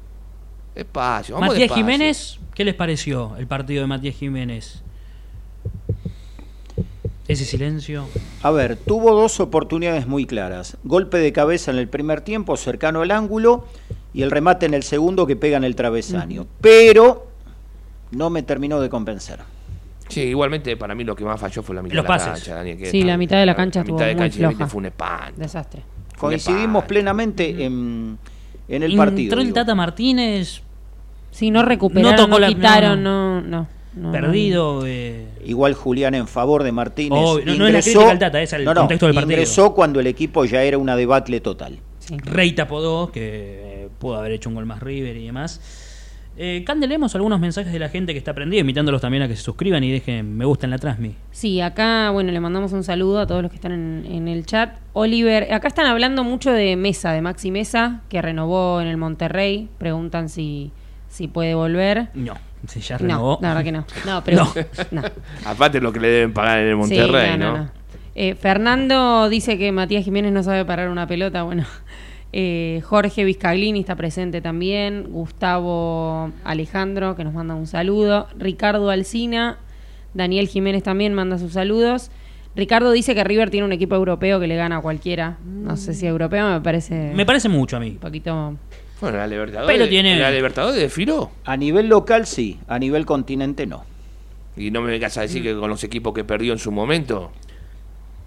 [0.75, 1.35] despacio.
[1.35, 1.85] Vamos Matías despacio.
[1.85, 4.81] Jiménez, ¿qué les pareció el partido de Matías Jiménez?
[7.29, 8.09] Ese silencio.
[8.43, 10.75] A ver, tuvo dos oportunidades muy claras.
[10.83, 13.67] Golpe de cabeza en el primer tiempo, cercano al ángulo,
[14.13, 16.45] y el remate en el segundo que pega en el travesaño.
[16.59, 17.30] Pero
[18.11, 19.39] no me terminó de convencer.
[20.07, 22.33] Sí, igualmente para mí lo que más falló fue la mitad Los de la pases.
[22.33, 24.49] cancha, Daniel, que Sí, la mitad de la cancha la estuvo mitad de muy cancha
[24.49, 24.67] floja.
[24.67, 25.41] fue un espanto.
[25.41, 25.81] Desastre.
[26.17, 26.87] Fue un Coincidimos espanto.
[26.87, 28.17] plenamente en,
[28.67, 29.37] en el Entró partido.
[29.39, 29.55] el digo.
[29.55, 30.61] Tata Martínez
[31.31, 33.67] Sí, no recuperaron, No tocó no, la- quitaron, no, no.
[33.95, 34.83] no, perdido.
[34.85, 37.17] eh, Igual Julián en favor de Martínez.
[37.17, 39.31] Obvio, no- no es la crítica al Tata, es el no, no, contexto del partido.
[39.39, 41.79] Ingresó cuando el equipo ya era una debacle total.
[41.99, 42.17] Sí.
[42.17, 43.21] Rey tapó dos, que
[43.85, 45.61] eh, pudo haber hecho un gol más River y demás.
[46.37, 49.43] Eh, candelemos algunos mensajes de la gente que está prendida, invitándolos también a que se
[49.43, 51.15] suscriban y dejen me gusta en la Transmi.
[51.31, 54.45] Sí, acá, bueno, le mandamos un saludo a todos los que están en, en el
[54.45, 54.75] chat.
[54.93, 59.67] Oliver, acá están hablando mucho de Mesa, de Maxi Mesa, que renovó en el Monterrey.
[59.77, 60.71] Preguntan si,
[61.09, 62.07] si puede volver.
[62.13, 63.39] No, si ya No, renovó.
[63.41, 63.85] la verdad que no.
[64.05, 64.47] No, pero.
[64.91, 65.01] no.
[65.45, 67.69] Aparte lo que le deben pagar en el Monterrey, Sí, ¿no?
[68.15, 71.43] Eh, Fernando dice que Matías Jiménez no sabe parar una pelota.
[71.43, 71.65] Bueno,
[72.33, 75.07] eh, Jorge Vizcaglini está presente también.
[75.09, 78.27] Gustavo Alejandro, que nos manda un saludo.
[78.37, 79.57] Ricardo Alcina.
[80.13, 82.11] Daniel Jiménez también manda sus saludos.
[82.55, 85.37] Ricardo dice que River tiene un equipo europeo que le gana a cualquiera.
[85.45, 87.91] No sé si europeo, me parece Me parece mucho a mí.
[87.91, 88.55] un poquito.
[88.99, 89.73] Bueno, la Libertadores.
[89.77, 91.31] Pero tiene- La Libertadores desfiló.
[91.45, 93.85] A nivel local sí, a nivel continente no.
[94.57, 97.31] Y no me vengas a decir que con los equipos que perdió en su momento,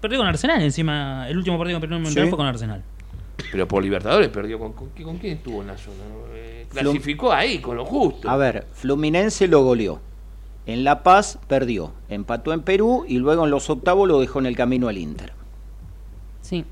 [0.01, 1.27] Perdió con Arsenal encima.
[1.29, 2.19] El último partido que perdió en el Sí.
[2.29, 2.83] fue con Arsenal.
[3.51, 4.57] Pero por Libertadores perdió.
[4.59, 5.97] ¿Con, con, con quién estuvo en la zona?
[6.09, 6.35] no?
[6.35, 8.29] Eh, clasificó ahí, con lo justo.
[8.29, 9.99] A ver, Fluminense lo goleó.
[10.65, 11.93] En La Paz perdió.
[12.09, 15.33] Empató en Perú y luego en los octavos lo dejó en el camino al Inter.
[16.41, 16.65] Sí.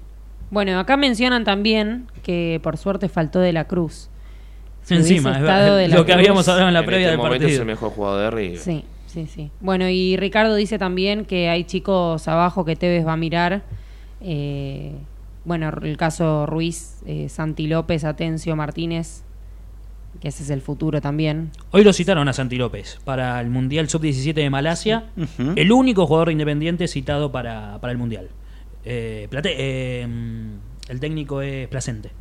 [0.49, 4.09] Bueno, acá mencionan también que por suerte faltó de la Cruz.
[4.83, 6.85] Si Encima, es estado verdad, de la lo que Cruz- habíamos hablado en la en
[6.85, 7.61] previa este del momento es partido.
[7.61, 8.59] el mejor jugador de River.
[8.59, 9.51] Sí, sí, sí.
[9.61, 13.63] Bueno, y Ricardo dice también que hay chicos abajo que Tevez va a mirar.
[14.21, 14.91] Eh,
[15.45, 19.23] bueno, el caso Ruiz, eh, Santi López, Atencio, Martínez,
[20.21, 21.51] que ese es el futuro también.
[21.71, 25.05] Hoy lo citaron a Santi López para el Mundial Sub-17 de Malasia.
[25.55, 28.29] El único jugador independiente citado para, para el Mundial.
[28.85, 30.07] Eh, Plate- eh,
[30.89, 32.11] el técnico es Placente.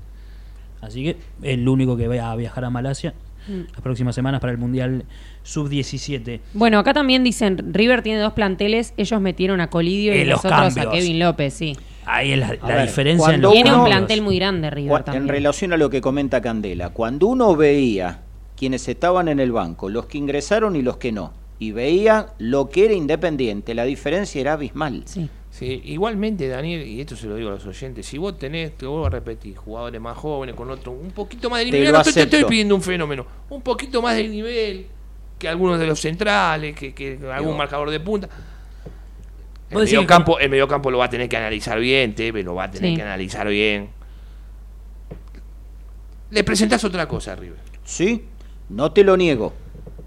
[0.80, 3.14] Así que el único que va a viajar a Malasia.
[3.48, 5.04] las próximas semanas para el Mundial
[5.42, 6.40] Sub-17.
[6.54, 10.42] Bueno, acá también dicen, River tiene dos planteles, ellos metieron a Colidio y Eh, los
[10.42, 10.90] los otros a.
[10.92, 11.76] Kevin López, sí.
[12.04, 14.92] Ahí es la, la ver, diferencia en los Tiene un uno- plantel muy grande River
[14.92, 15.22] Cua- también.
[15.24, 18.22] En relación a lo que comenta Candela, cuando uno veía
[18.56, 22.68] quienes estaban en el banco, los que ingresaron y los que no, y veía lo
[22.70, 25.02] que era Independiente, la diferencia era abismal.
[25.06, 25.28] Sí.
[25.50, 28.86] Sí, igualmente, Daniel, y esto se lo digo a los oyentes, si vos tenés, te
[28.86, 31.98] vuelvo a repetir, jugadores más jóvenes con otro, un poquito más de Te nivel, lo
[31.98, 34.86] no te, te estoy pidiendo un fenómeno, un poquito más de nivel
[35.38, 38.30] que algunos de los centrales, que, que algún Digo, marcador de punta.
[39.72, 42.70] El mediocampo, el mediocampo lo va a tener que analizar bien, Teve lo va a
[42.70, 42.96] tener Sí.
[42.96, 43.88] que analizar bien.
[46.30, 47.58] Le presentás otra cosa, River.
[47.84, 48.24] Sí,
[48.68, 49.52] no te lo niego,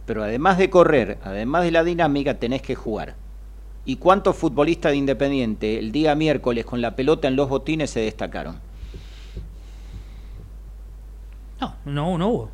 [0.06, 3.16] pero además de correr, además de la dinámica, tenés que jugar.
[3.86, 8.00] ¿Y cuántos futbolistas de Independiente el día miércoles con la pelota en los botines se
[8.00, 8.60] destacaron?
[11.62, 12.50] No, no, no hubo.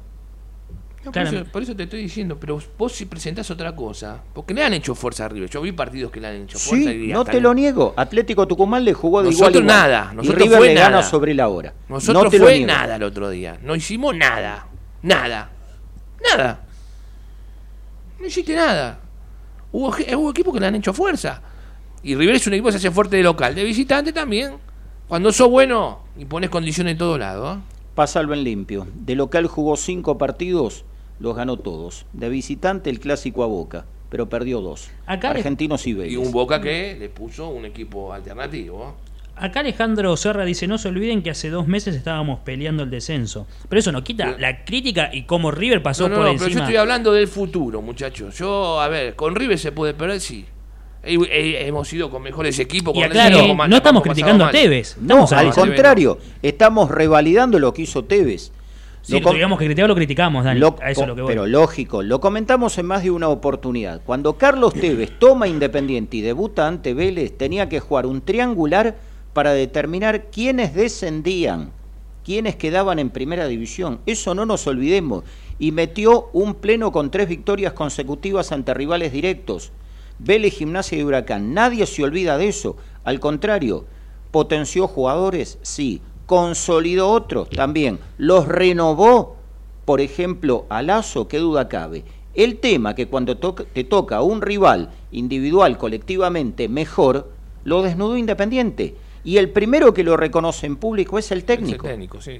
[1.04, 4.54] No, por, eso, por eso te estoy diciendo, pero vos si presentás otra cosa, porque
[4.54, 5.50] le han hecho fuerza a River.
[5.50, 6.92] Yo vi partidos que le han hecho fuerza.
[6.92, 7.94] Sí, y no te lo niego.
[7.98, 10.90] Atlético Tucumán le jugó de Nosotros igual a nada, y nosotros River fue le gana
[10.98, 11.04] nada.
[11.04, 11.74] sobre la hora.
[11.90, 12.68] Nosotros no te lo fue niego.
[12.68, 13.58] nada el otro día.
[13.64, 14.68] No hicimos nada.
[15.02, 15.50] Nada.
[16.24, 16.62] Nada.
[18.20, 19.00] No hiciste nada.
[19.72, 21.42] Hubo, hubo equipos que le han hecho fuerza.
[22.04, 23.56] Y River es un equipo que se hace fuerte de local.
[23.56, 24.54] De visitante también.
[25.08, 27.58] Cuando sos bueno y pones condiciones en todos lados.
[27.58, 27.62] ¿eh?
[27.96, 28.88] Pásalo en limpio.
[28.94, 30.86] De local jugó cinco partidos,
[31.22, 32.06] los ganó todos.
[32.14, 34.90] De visitante el clásico a Boca, pero perdió dos.
[35.06, 36.12] Acá Argentinos y Vélez.
[36.14, 38.96] Y un Boca que le puso un equipo alternativo.
[39.08, 39.12] ¿eh?
[39.38, 43.48] Acá Alejandro Serra dice, no se olviden que hace dos meses estábamos peleando el descenso.
[43.70, 46.40] Pero eso no quita la crítica y cómo River pasó No, no, por no, pero
[46.40, 46.64] yo encima.
[46.64, 48.38] estoy hablando del futuro, muchachos.
[48.38, 50.46] Yo, a ver, con River se puede perder, sí.
[51.04, 52.94] He- he- hemos ido con mejores equipos.
[52.96, 54.52] Y con más- no estamos criticando a.
[54.52, 54.98] Tevez.
[55.00, 58.52] No, Estamos al contrario, estamos revalidando lo que hizo Tevez.
[59.02, 60.60] Si Lo tuviéramos que criticar, lo criticamos, Dani.
[60.60, 61.30] Lo- a eso es lo que voy.
[61.32, 64.02] pero lógico, lo comentamos en más de una oportunidad.
[64.06, 68.98] Cuando Carlos Tevez toma Independiente y debuta ante Vélez, tenía que jugar un triangular
[69.34, 71.72] para determinar quiénes descendían,
[72.24, 74.00] quiénes quedaban en primera división.
[74.06, 75.24] Eso no nos olvidemos.
[75.58, 79.72] Y metió un pleno con tres victorias consecutivas ante rivales directos.
[80.20, 81.54] Vélez, Gimnasia y Huracán.
[81.56, 82.78] Nadie se olvida de eso.
[83.04, 83.86] Al contrario,
[84.30, 86.02] potenció jugadores, sí.
[86.32, 88.00] Consolidó otros también.
[88.18, 89.36] Los renovó
[89.84, 92.06] por ejemplo, a Lazo, qué duda cabe.
[92.34, 97.30] El tema que cuando te toca a un rival individual, colectivamente, mejor,
[97.66, 98.96] lo desnudó Independiente.
[99.26, 101.86] Y el primero que lo reconoce en público es el técnico.
[101.86, 102.40] Es el técnico, sí.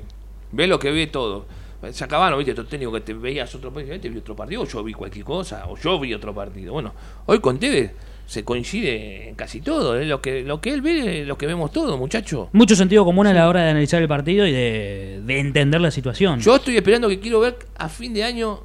[0.54, 1.46] Ve lo que ve todo.
[1.92, 4.66] Se acabaron, viste, estos técnicos que te veías otro partido, te vi otro partido, o
[4.66, 6.72] yo vi cualquier cosa, o yo vi otro partido.
[6.72, 6.94] Bueno,
[7.26, 7.92] hoy con Tevez
[8.32, 10.00] se coincide en casi todo.
[10.00, 10.06] ¿eh?
[10.06, 12.48] Lo, que, lo que él ve, lo que vemos todos, muchachos.
[12.54, 15.92] Mucho sentido común a la hora de analizar el partido y de, de entender la
[15.92, 16.40] situación.
[16.40, 18.62] Yo estoy esperando que quiero ver a fin de año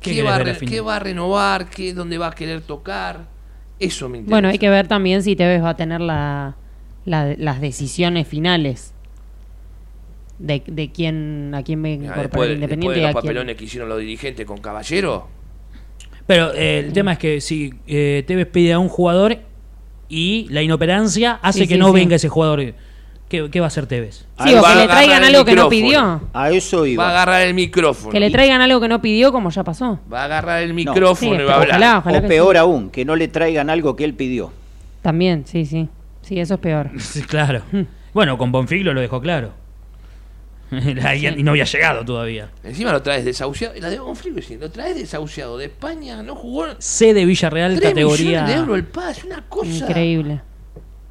[0.00, 3.26] ¿Qué va, a a qué de- va a renovar, qué, dónde va a querer tocar.
[3.78, 4.34] Eso me interesa.
[4.34, 6.56] Bueno, hay que ver también si Tevez va a tener la,
[7.04, 8.94] la- las decisiones finales
[10.38, 13.22] de, de quién a quién ve Mira, incorporar después Independiente de y los a quién.
[13.22, 15.28] papelones que hicieron los dirigentes con Caballero,
[16.28, 19.38] Pero eh, el tema es que si eh, Tevez pide a un jugador
[20.08, 21.94] y la inoperancia hace Sí, que sí, no sí.
[21.94, 22.60] venga ese jugador,
[23.28, 24.26] ¿qué, qué va a hacer Tevez?
[24.44, 26.20] Sí, o va que a le agarrar traigan el algo que no micrófono.
[26.20, 26.30] pidió.
[26.34, 27.08] A eso va a iba.
[27.10, 28.12] agarrar el micrófono.
[28.12, 29.98] Que le traigan algo que no pidió, como ya pasó.
[30.12, 31.68] Va a agarrar el micrófono Sí, y va a hablar.
[31.70, 32.58] ojalá, ojalá O que peor sí.
[32.58, 34.52] aún, que no le traigan algo que él pidió.
[35.02, 35.88] También, sí, sí.
[36.22, 36.90] Sí, eso es peor.
[36.98, 37.62] Sí, claro.
[38.12, 39.52] Bueno, con Bonfiglio lo dejó claro.
[41.36, 42.50] y no había llegado todavía.
[42.62, 43.74] Encima lo traes desahuciado.
[43.80, 48.44] La de lo traes desahuciado de España, no jugó C de Villarreal, 3 categoría.
[48.44, 49.70] de euros el pase, una cosa.
[49.70, 50.40] Increíble.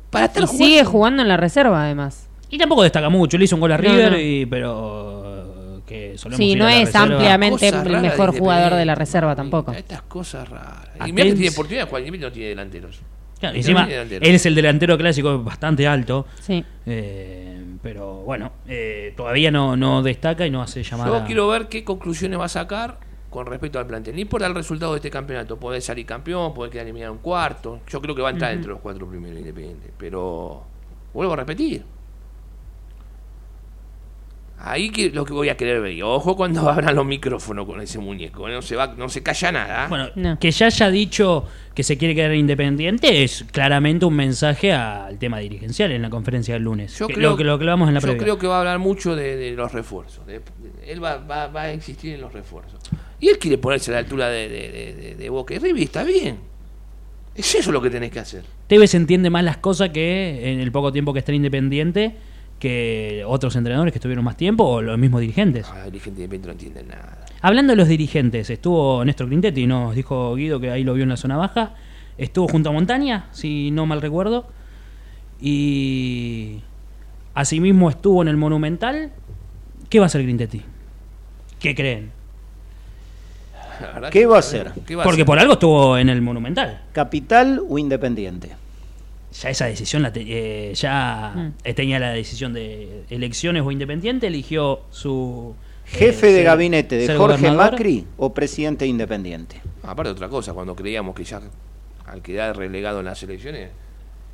[0.09, 0.65] Para estar Y jugando.
[0.65, 2.27] sigue jugando en la reserva, además.
[2.49, 3.37] Y tampoco destaca mucho.
[3.37, 4.19] Le hizo un gol a River, no.
[4.19, 5.81] Y, pero.
[5.85, 7.13] Que solemos Sí, ir no a la es reserva.
[7.15, 9.71] ampliamente el mejor de jugador de la reserva tampoco.
[9.71, 10.89] Estas cosas raras.
[11.05, 12.99] Y mira que tiene oportunidad, Juan no tiene delanteros.
[13.39, 16.25] Claro, y encima, él es el delantero clásico bastante alto.
[16.39, 16.63] Sí.
[16.85, 21.19] eh, pero bueno, eh, todavía no, no destaca y no hace llamada.
[21.19, 22.97] Yo quiero ver qué conclusiones va a sacar
[23.29, 24.15] con respecto al plantel.
[24.15, 25.57] Ni por el resultado de este campeonato.
[25.57, 27.81] Puede salir campeón, puede quedar eliminado en cuarto.
[27.87, 29.91] Yo creo que va a entrar entre los cuatro primeros Independiente.
[29.97, 30.63] Pero
[31.13, 31.83] vuelvo a repetir.
[34.59, 35.91] Ahí que lo que voy a querer ver.
[35.93, 38.49] Y Ojo cuando abran los micrófonos con ese muñeco.
[38.49, 39.85] No se va, no se calla nada.
[39.85, 39.89] ¿eh?
[39.89, 40.39] Bueno, No.
[40.39, 45.37] que ya haya dicho que se quiere quedar independiente es claramente un mensaje al tema
[45.39, 46.97] dirigencial en la conferencia del lunes.
[46.97, 48.23] Yo que creo lo que lo clavamos en la yo previa.
[48.23, 50.25] creo que va a hablar mucho de, de los refuerzos.
[50.25, 52.79] de- de- él va, va- va a insistir en los refuerzos.
[53.19, 55.83] Y él quiere ponerse a la altura de, de, de- de- de Boca y River.
[55.83, 56.37] Está bien.
[57.35, 58.43] Es eso lo que tenés que hacer.
[58.65, 62.15] Tevez entiende más las cosas que en el poco tiempo que está en independiente
[62.59, 65.67] que otros entrenadores que estuvieron más tiempo o los mismos dirigentes.
[65.69, 67.25] Ah, el dirigente independiente no entiende nada.
[67.41, 71.09] Hablando de los dirigentes, estuvo Néstor Quintetti, nos dijo Guido que ahí lo vio en
[71.09, 71.75] la zona baja.
[72.17, 74.47] Estuvo junto a Montaña, si no mal recuerdo.
[75.39, 76.61] Y
[77.35, 79.11] asimismo estuvo en el Monumental.
[79.89, 80.63] ¿Qué va a hacer Grindetti?
[81.59, 82.11] ¿Qué creen?
[84.11, 84.71] ¿Qué va a hacer?
[84.85, 86.81] ¿Qué va a Porque por algo estuvo en el Monumental.
[86.91, 88.49] ¿Capital o Independiente?
[89.33, 91.73] Ya esa decisión la te- eh, ya Mm.
[91.73, 95.53] tenía la decisión de elecciones o independiente, eligió su
[95.85, 97.71] ¿Jefe eh, de ser- gabinete de Jorge gobernador.
[97.73, 99.61] Macri o presidente independiente?
[99.83, 101.41] Aparte otra cosa, cuando creíamos que ya
[102.05, 103.69] al quedar relegado en las elecciones,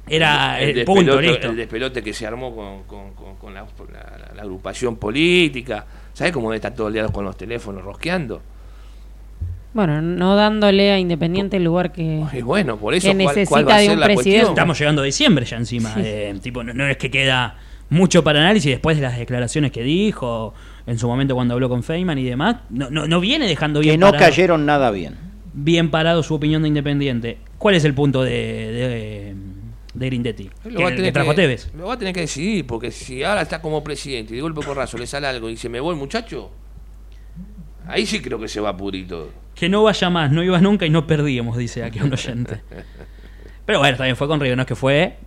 [0.07, 1.49] Era el, despelote, punto, listo.
[1.49, 5.85] el despelote que se armó con, con- con- con la, la- la agrupación política.
[6.13, 8.41] ¿Sabes cómo está todo el día con los teléfonos rosqueando?
[9.73, 12.23] Bueno, no dándole a Independiente el lugar que...
[12.31, 14.31] Y bueno, por eso, Que ¿cuál, necesita cuál va a de ser un la presidente.
[14.31, 14.53] cuestión?
[14.53, 15.93] Estamos llegando a diciembre ya encima.
[15.97, 17.57] eh, tipo, no, no es que queda
[17.89, 20.53] mucho para análisis después de las declaraciones que dijo
[20.85, 22.57] en su momento cuando habló con Feynman y demás.
[22.69, 25.15] No, no, no viene dejando bien Que no parado, cayeron nada bien.
[25.53, 27.37] bien parado su opinión de Independiente.
[27.57, 29.35] ¿Cuál es el punto de, de,
[29.95, 30.49] de Grindetti?
[30.65, 31.71] Lo va, a que tener trajo que, Tevez.
[31.75, 34.61] lo va a tener que decidir, porque si ahora está como presidente y de golpe
[34.61, 36.51] porrazo le sale algo y dice, me voy muchacho,
[37.87, 39.29] ahí sí creo que se va a pudrir todo.
[39.55, 42.61] Que no vaya más, no iba nunca y no perdíamos, dice aquí un oyente.
[43.65, 45.17] Pero bueno, también fue con River, no es que fue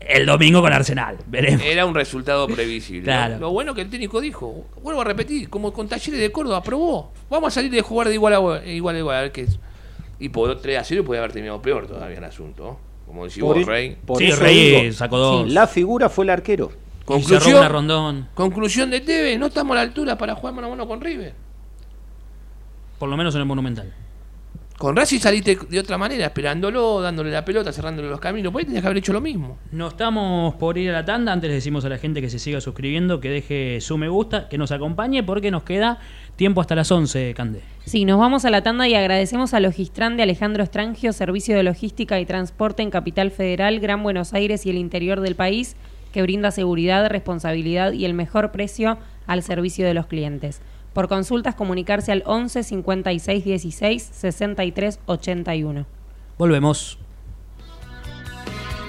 [0.00, 1.18] el domingo con Arsenal.
[1.26, 1.62] Veremos.
[1.64, 3.04] Era un resultado previsible.
[3.04, 3.34] Claro.
[3.34, 6.58] Lo, lo bueno que el técnico dijo, vuelvo a repetir, como con Talleres de Córdoba,
[6.58, 7.12] aprobó.
[7.30, 9.58] Vamos a salir de jugar de igual a igual, a igual a ver qué es.
[10.20, 12.78] Y por 3 a 0 puede haber terminado peor todavía el asunto.
[13.06, 13.96] Como decís Por, vos, Rey.
[14.04, 15.48] por sí, Rey digo, sacó dos.
[15.50, 16.70] la figura fue el arquero.
[16.70, 18.28] Y cerró Conclusión, una rondón.
[18.34, 21.32] conclusión de Tevez, no estamos a la altura para jugar mano a mano con River.
[22.98, 23.92] Por lo menos en el Monumental.
[24.78, 28.52] Con Racing saliste de otra manera, esperándolo, dándole la pelota, cerrándole los caminos.
[28.52, 29.58] Por ahí tenías que haber hecho lo mismo.
[29.72, 31.32] No estamos por ir a la tanda.
[31.32, 34.48] Antes les decimos a la gente que se siga suscribiendo, que deje su me gusta,
[34.48, 35.98] que nos acompañe, porque nos queda
[36.36, 37.60] tiempo hasta las 11, Cande.
[37.86, 41.64] Sí, nos vamos a la tanda y agradecemos a Logistran de Alejandro Estrangio, Servicio de
[41.64, 45.74] Logística y Transporte en Capital Federal, Gran Buenos Aires y el interior del país,
[46.12, 50.60] que brinda seguridad, responsabilidad y el mejor precio al servicio de los clientes.
[50.98, 55.86] Por consultas, comunicarse al 11 56 16 63 81.
[56.36, 56.98] Volvemos.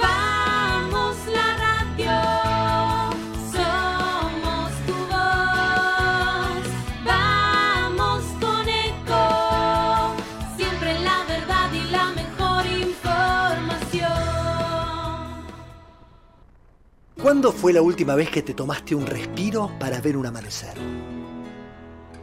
[0.02, 2.10] Vamos la radio,
[3.52, 6.66] somos tu voz.
[7.06, 10.16] Vamos con eco,
[10.58, 14.10] siempre la verdad y la mejor información.
[17.22, 20.74] ¿Cuándo fue la última vez que te tomaste un respiro para ver un amanecer?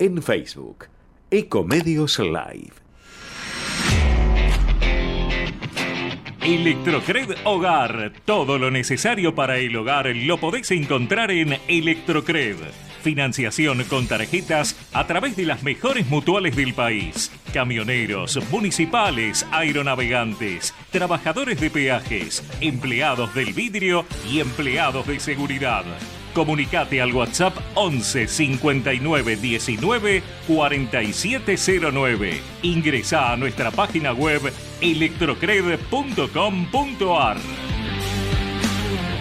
[0.00, 0.86] en Facebook,
[1.30, 2.72] Ecomedios Live.
[6.42, 8.14] Electrocred Hogar.
[8.24, 12.56] Todo lo necesario para el hogar lo podés encontrar en Electrocred.
[13.02, 17.30] Financiación con tarjetas a través de las mejores mutuales del país.
[17.52, 25.84] Camioneros, municipales, aeronavegantes, trabajadores de peajes, empleados del vidrio y empleados de seguridad.
[26.32, 32.40] Comunicate al WhatsApp 11 59 19 4709.
[32.62, 37.69] Ingresa a nuestra página web electrocred.com.ar.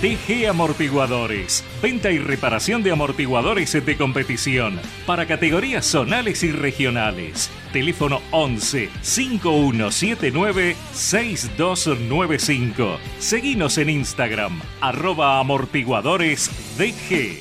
[0.00, 1.62] TG Amortiguadores.
[1.82, 7.50] Venta y reparación de amortiguadores de competición para categorías zonales y regionales.
[7.72, 12.98] Teléfono 11 5179 6295.
[13.18, 17.40] Seguinos en Instagram, arroba amortiguadores DG.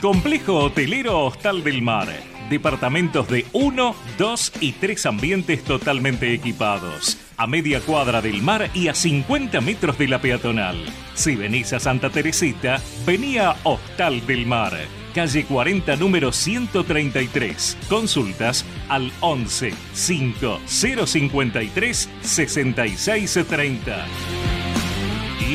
[0.00, 2.35] Complejo Hotelero Hostal del Mar.
[2.50, 7.18] Departamentos de 1, 2 y 3 ambientes totalmente equipados.
[7.36, 10.76] A media cuadra del mar y a 50 metros de la peatonal.
[11.14, 14.72] Si venís a Santa Teresita, vení a Hostal del Mar.
[15.14, 17.78] Calle 40, número 133.
[17.88, 24.06] Consultas al 11 5 053 6630.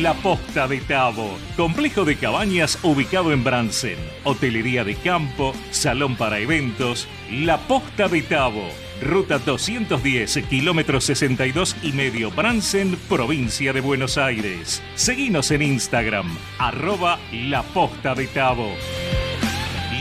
[0.00, 6.38] La Posta de Tabo, complejo de cabañas ubicado en Bransen, hotelería de campo, salón para
[6.38, 8.64] eventos, La Posta de Tabo,
[9.02, 14.80] ruta 210, kilómetro 62 y medio, Bransen, provincia de Buenos Aires.
[14.94, 18.72] Seguinos en Instagram, arroba La Posta de Tabo.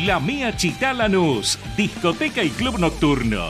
[0.06, 3.50] La Mía Chitá Lanús, discoteca y club nocturno.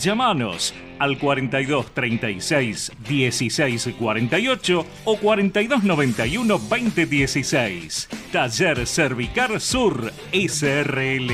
[0.00, 8.08] Llámanos al 42 36 16 48 o 42 91 20 16.
[8.32, 11.30] Taller Cervicar Sur SRL.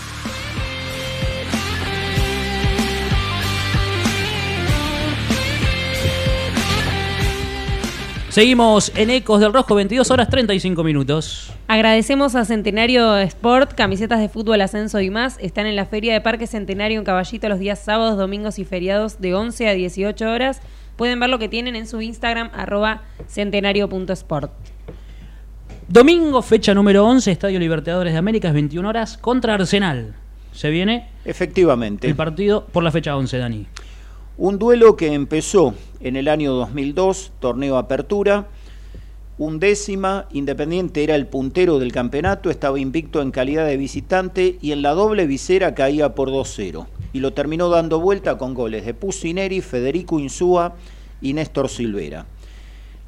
[8.38, 11.52] Seguimos en Ecos del Rojo, 22 horas 35 minutos.
[11.66, 15.38] Agradecemos a Centenario Sport, camisetas de fútbol, ascenso y más.
[15.40, 19.20] Están en la Feria de Parque Centenario en Caballito los días sábados, domingos y feriados
[19.20, 20.60] de 11 a 18 horas.
[20.94, 24.52] Pueden ver lo que tienen en su Instagram, arroba centenario.sport.
[25.88, 30.14] Domingo, fecha número 11, Estadio Libertadores de Américas, 21 horas, contra Arsenal.
[30.52, 32.06] Se viene Efectivamente.
[32.06, 33.66] el partido por la fecha 11, Dani.
[34.40, 38.46] Un duelo que empezó en el año 2002, torneo Apertura.
[39.36, 44.82] Undécima, Independiente era el puntero del campeonato, estaba invicto en calidad de visitante y en
[44.82, 46.86] la doble visera caía por 2-0.
[47.12, 50.76] Y lo terminó dando vuelta con goles de Pusineri, Federico Insúa
[51.20, 52.26] y Néstor Silvera.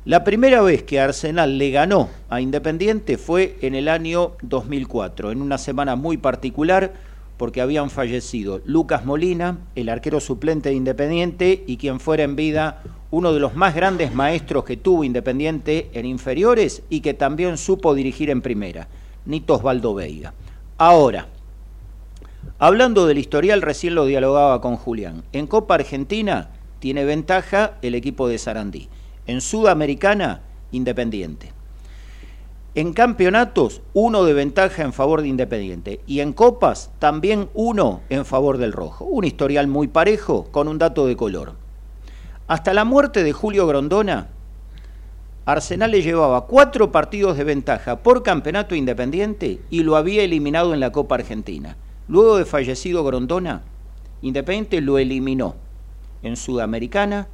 [0.05, 5.43] La primera vez que Arsenal le ganó a Independiente fue en el año 2004, en
[5.43, 6.93] una semana muy particular
[7.41, 12.83] porque habían fallecido Lucas Molina, el arquero suplente de Independiente y quien fuera en vida
[13.11, 17.95] uno de los más grandes maestros que tuvo Independiente en inferiores y que también supo
[17.95, 18.89] dirigir en primera.
[19.25, 20.35] Nito Osvaldo Veiga.
[20.77, 21.29] Ahora,
[22.59, 25.23] hablando del historial, recién lo dialogaba con Julián.
[25.33, 28.91] En Copa Argentina tiene ventaja el equipo de Sarandí.
[29.27, 31.55] En Sudamericana, Independiente.
[32.77, 36.01] En campeonatos, uno de ventaja en favor de Independiente.
[36.07, 39.05] Y en copas, también uno en favor del rojo.
[39.07, 41.55] Un historial muy parejo con un dato de color.
[42.47, 44.29] Hasta la muerte de Julio Grondona,
[45.47, 50.79] Arsenal le llevaba cuatro partidos de ventaja por campeonato independiente y lo había eliminado en
[50.79, 51.77] la Copa Argentina.
[52.07, 53.63] Luego de fallecido Grondona,
[54.23, 55.57] Independiente lo eliminó
[56.23, 57.27] en Sudamericana,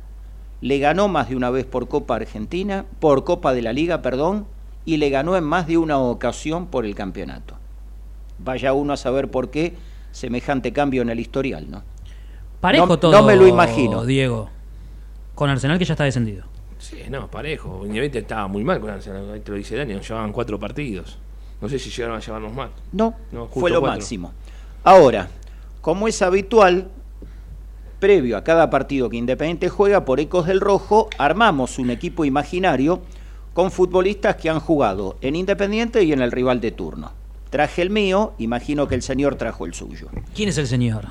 [0.63, 4.47] le ganó más de una vez por Copa Argentina, por Copa de la Liga, perdón,
[4.87, 7.55] y le ganó en más de una ocasión por el campeonato.
[8.39, 9.75] Vaya uno a saber por qué
[10.13, 11.83] semejante cambio en el historial, ¿no?
[12.61, 13.13] Parejo No- todo.
[13.13, 14.05] no me lo imagino.
[14.07, 14.49] Diego.
[15.35, 16.45] Con Arsenal que ya está descendido.
[16.79, 17.79] Sí, no, parejo.
[17.83, 19.31] Independiente estaba muy mal con Arsenal.
[19.33, 21.19] Ahí te lo dice Dani, nos llevaban cuatro partidos.
[21.61, 22.71] No sé si llegaron a llevarnos más.
[22.93, 23.99] No, No, fue lo cuatro.
[23.99, 24.33] máximo.
[24.85, 25.29] Ahora,
[25.81, 26.89] como es habitual,
[27.99, 33.01] previo a cada partido que Independiente juega por Ecos del Rojo, armamos un equipo imaginario
[33.57, 37.13] con futbolistas que han jugado en Independiente y en el rival de turno.
[37.49, 40.09] Traje el mío, imagino que el señor trajo el suyo.
[40.35, 41.07] ¿Quién es el señor?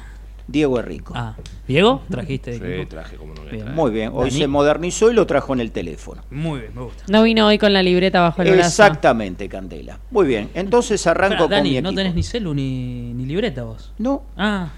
[0.48, 1.14] Diego Errico.
[1.16, 1.34] Ah,
[1.68, 2.04] ¿Diego?
[2.08, 2.88] ¿Trajiste Sí, equipo?
[2.88, 3.74] traje como no voy a Bien.
[3.74, 4.42] Muy bien, hoy Dani.
[4.42, 6.22] se modernizó y lo trajo en el teléfono.
[6.30, 7.04] Muy bien, me gusta.
[7.08, 8.68] No vino hoy con la libreta bajo el brazo.
[8.68, 9.98] Exactamente, Candela.
[10.12, 13.64] Muy bien, entonces arranco Pará, con Dani, mi no tenés ni celu ni, ni libreta
[13.64, 13.92] vos.
[13.98, 14.70] No, Ah,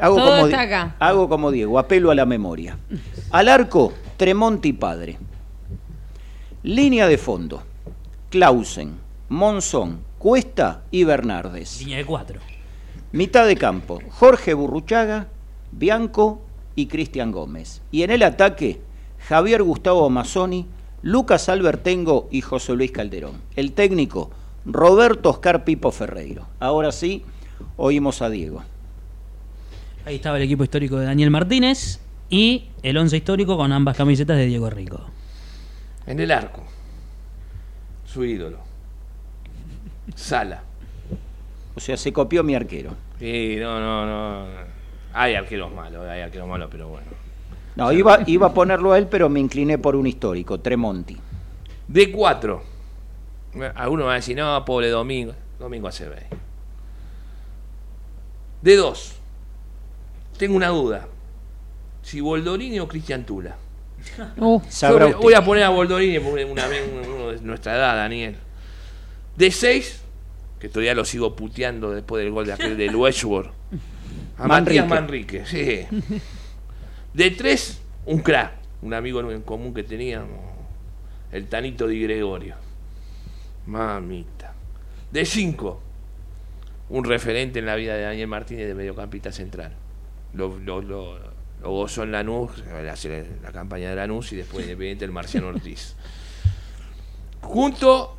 [0.00, 0.96] Hago Todo como, está acá.
[0.98, 2.78] hago como Diego, apelo a la memoria.
[3.30, 5.18] Al arco, Tremonti padre.
[6.62, 7.62] Línea de fondo,
[8.28, 8.98] Clausen,
[9.30, 11.80] Monzón, Cuesta y Bernardes.
[11.80, 12.40] línea de cuatro.
[13.12, 15.28] Mitad de campo, Jorge Burruchaga,
[15.72, 16.42] Bianco
[16.76, 17.80] y Cristian Gómez.
[17.90, 18.78] Y en el ataque,
[19.26, 20.66] Javier Gustavo Mazzoni,
[21.00, 23.40] Lucas Albertengo y José Luis Calderón.
[23.56, 24.30] El técnico,
[24.66, 26.46] Roberto Oscar Pipo Ferreiro.
[26.60, 27.24] Ahora sí,
[27.78, 28.62] oímos a Diego.
[30.04, 34.36] Ahí estaba el equipo histórico de Daniel Martínez y el once histórico con ambas camisetas
[34.36, 35.06] de Diego Rico.
[36.10, 36.64] En el arco.
[38.04, 38.58] Su ídolo.
[40.16, 40.60] Sala.
[41.76, 42.96] O sea, se copió mi arquero.
[43.20, 44.46] Sí, no, no, no.
[45.12, 47.06] Hay arqueros malos, hay arqueros malos, pero bueno.
[47.76, 51.16] No, iba, iba a ponerlo a él, pero me incliné por un histórico, Tremonti.
[51.86, 52.64] De cuatro.
[53.76, 55.32] Algunos van a decir, no, pobre Domingo.
[55.60, 56.26] Domingo B.
[58.62, 59.14] De dos.
[60.36, 61.06] Tengo una duda.
[62.02, 63.56] Si Boldorini o Cristian Tula.
[64.36, 64.60] Uh,
[65.20, 68.36] voy a poner a Boldorini porque una vez uno de nuestra edad, Daniel.
[69.36, 70.02] De seis,
[70.58, 73.50] que todavía lo sigo puteando después del gol de aquel del Westworld.
[74.38, 74.80] A Manrique.
[74.80, 75.86] Matías Manrique, sí.
[77.12, 78.52] De tres, un crack,
[78.82, 80.38] un amigo en común que teníamos,
[81.32, 82.54] el Tanito Di Gregorio.
[83.66, 84.54] Mamita.
[85.10, 85.80] De cinco,
[86.88, 89.72] un referente en la vida de Daniel Martínez de mediocampista central.
[90.32, 91.18] Lo, lo, lo,
[91.68, 92.94] gozó en Lanús, la,
[93.42, 95.94] la campaña de Lanús y después independiente el Marciano Ortiz.
[97.42, 98.16] Junto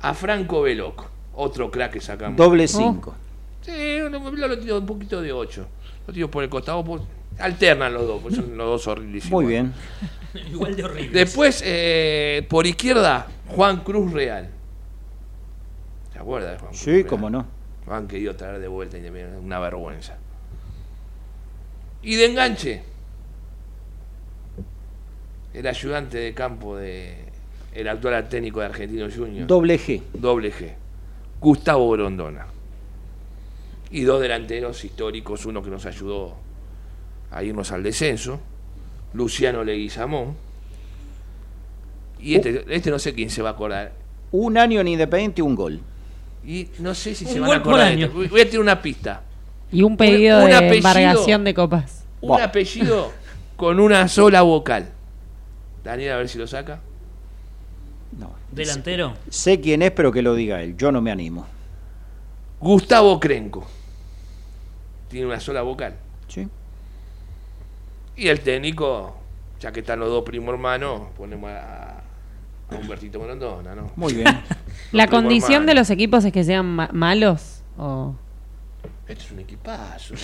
[0.00, 2.36] a Franco Veloc, otro crack que sacamos.
[2.36, 3.14] Doble cinco.
[3.62, 5.66] Sí, lo, lo tiro un poquito de 8.
[6.06, 6.84] Lo tiro por el costado.
[6.84, 7.00] por-
[7.38, 9.28] alternan los dos, pues son los dos horribles.
[9.30, 9.72] Muy bien.
[10.50, 11.18] Igual de horrible.
[11.18, 14.50] Después, eh, por izquierda, Juan Cruz Real.
[16.12, 17.06] ¿Se acuerda de Juan Cruz Sí, Real?
[17.06, 17.46] cómo no.
[17.86, 20.18] Lo han querido traer de vuelta, Independiente, una vergüenza.
[22.04, 22.82] Y de enganche,
[25.54, 27.16] el ayudante de campo de
[27.72, 29.46] el actual técnico de Argentino Junior.
[29.46, 30.02] Doble G.
[30.12, 30.72] doble G.
[31.40, 32.46] Gustavo Grondona.
[33.90, 36.34] Y dos delanteros históricos, uno que nos ayudó
[37.30, 38.40] a irnos al descenso,
[39.12, 40.36] Luciano Leguizamón.
[42.20, 43.92] Y este, este no sé quién se va a acordar.
[44.32, 45.80] Un año en Independiente, un gol.
[46.46, 47.86] Y no sé si Un se van a gol por acordar.
[47.88, 48.06] de año.
[48.06, 48.28] esto.
[48.30, 49.22] Voy a tirar una pista.
[49.74, 52.04] Y un pedido un de apellido- embargación de copas.
[52.20, 53.12] Un apellido
[53.56, 54.90] con una sola vocal.
[55.82, 56.80] Daniel, a ver si lo saca.
[58.18, 58.30] No.
[58.52, 59.14] Delantero.
[59.28, 60.76] Sé quién es, pero que lo diga él.
[60.76, 61.46] Yo no me animo.
[62.60, 63.66] Gustavo Crenco.
[65.08, 65.94] Tiene una sola vocal.
[66.28, 66.48] ¿Sí?
[68.16, 69.16] Y el técnico,
[69.60, 71.98] ya que están los dos primos hermanos, ponemos a,
[72.70, 73.90] a Humbertito Grondona, ¿no?
[73.96, 74.26] Muy bien.
[74.92, 77.62] ¿La condición de los equipos es que sean ma- malos?
[77.76, 78.14] O...
[79.06, 80.14] Este es un equipazo.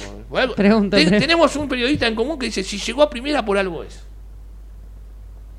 [0.57, 3.83] Ten- pre- tenemos un periodista en común que dice, si llegó a primera por algo
[3.83, 4.03] es.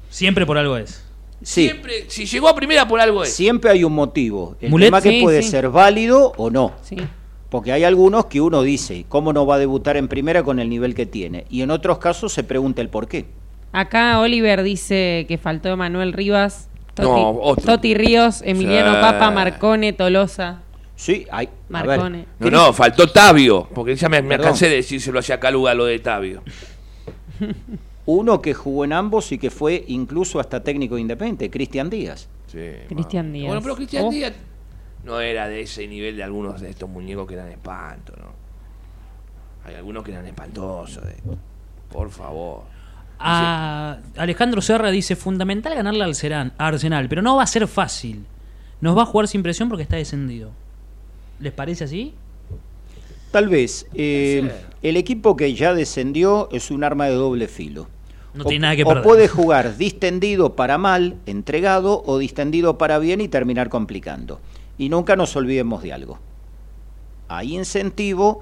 [0.09, 1.03] Siempre por algo es.
[1.43, 1.65] Sí.
[1.65, 3.33] Siempre, si llegó a primera por algo es.
[3.33, 4.55] Siempre hay un motivo.
[4.61, 5.49] El Mulet, tema que sí, puede sí.
[5.49, 6.73] ser válido o no.
[6.83, 6.97] Sí.
[7.49, 10.69] Porque hay algunos que uno dice, ¿cómo no va a debutar en primera con el
[10.69, 11.45] nivel que tiene?
[11.49, 13.25] Y en otros casos se pregunta el por qué.
[13.73, 16.69] Acá Oliver dice que faltó Manuel Rivas.
[16.93, 17.55] Toti, No.
[17.55, 18.99] Toti Ríos, Emiliano.
[19.01, 20.61] Papa, Marcone, Tolosa.
[21.01, 21.49] Sí, hay.
[21.69, 22.27] Marcone.
[22.37, 25.97] No, no, faltó Tabio, porque ya me, me cansé de decírselo hacia Caluga lo de
[25.97, 26.43] Tabio.
[28.05, 32.27] Uno que jugó en ambos y que fue incluso hasta técnico independiente, Cristian Díaz.
[32.45, 33.33] Sí, Cristian.
[33.33, 33.47] Díaz.
[33.47, 34.09] Bueno, pero Cristian Oh.
[34.11, 34.33] Díaz
[35.03, 38.31] no era de ese nivel de algunos de estos muñecos que eran espanto, ¿no?
[39.65, 41.03] Hay algunos que eran espantosos.
[41.03, 41.15] de-
[41.91, 42.61] Por favor.
[43.17, 46.13] A Alejandro Serra dice, fundamental ganarle al
[46.59, 48.23] Arsenal, pero no va a ser fácil.
[48.81, 50.51] Nos va a jugar sin presión porque está descendido.
[51.41, 52.13] ¿Les parece así?
[53.31, 53.87] Tal vez.
[53.93, 57.87] eh, el equipo que ya descendió es un arma de doble filo.
[58.33, 59.03] No O- tiene nada que o perder.
[59.03, 64.39] puede jugar distendido para mal, entregado, o distendido para bien y terminar complicando.
[64.77, 66.19] Y nunca nos olvidemos de algo.
[67.27, 68.41] Hay incentivo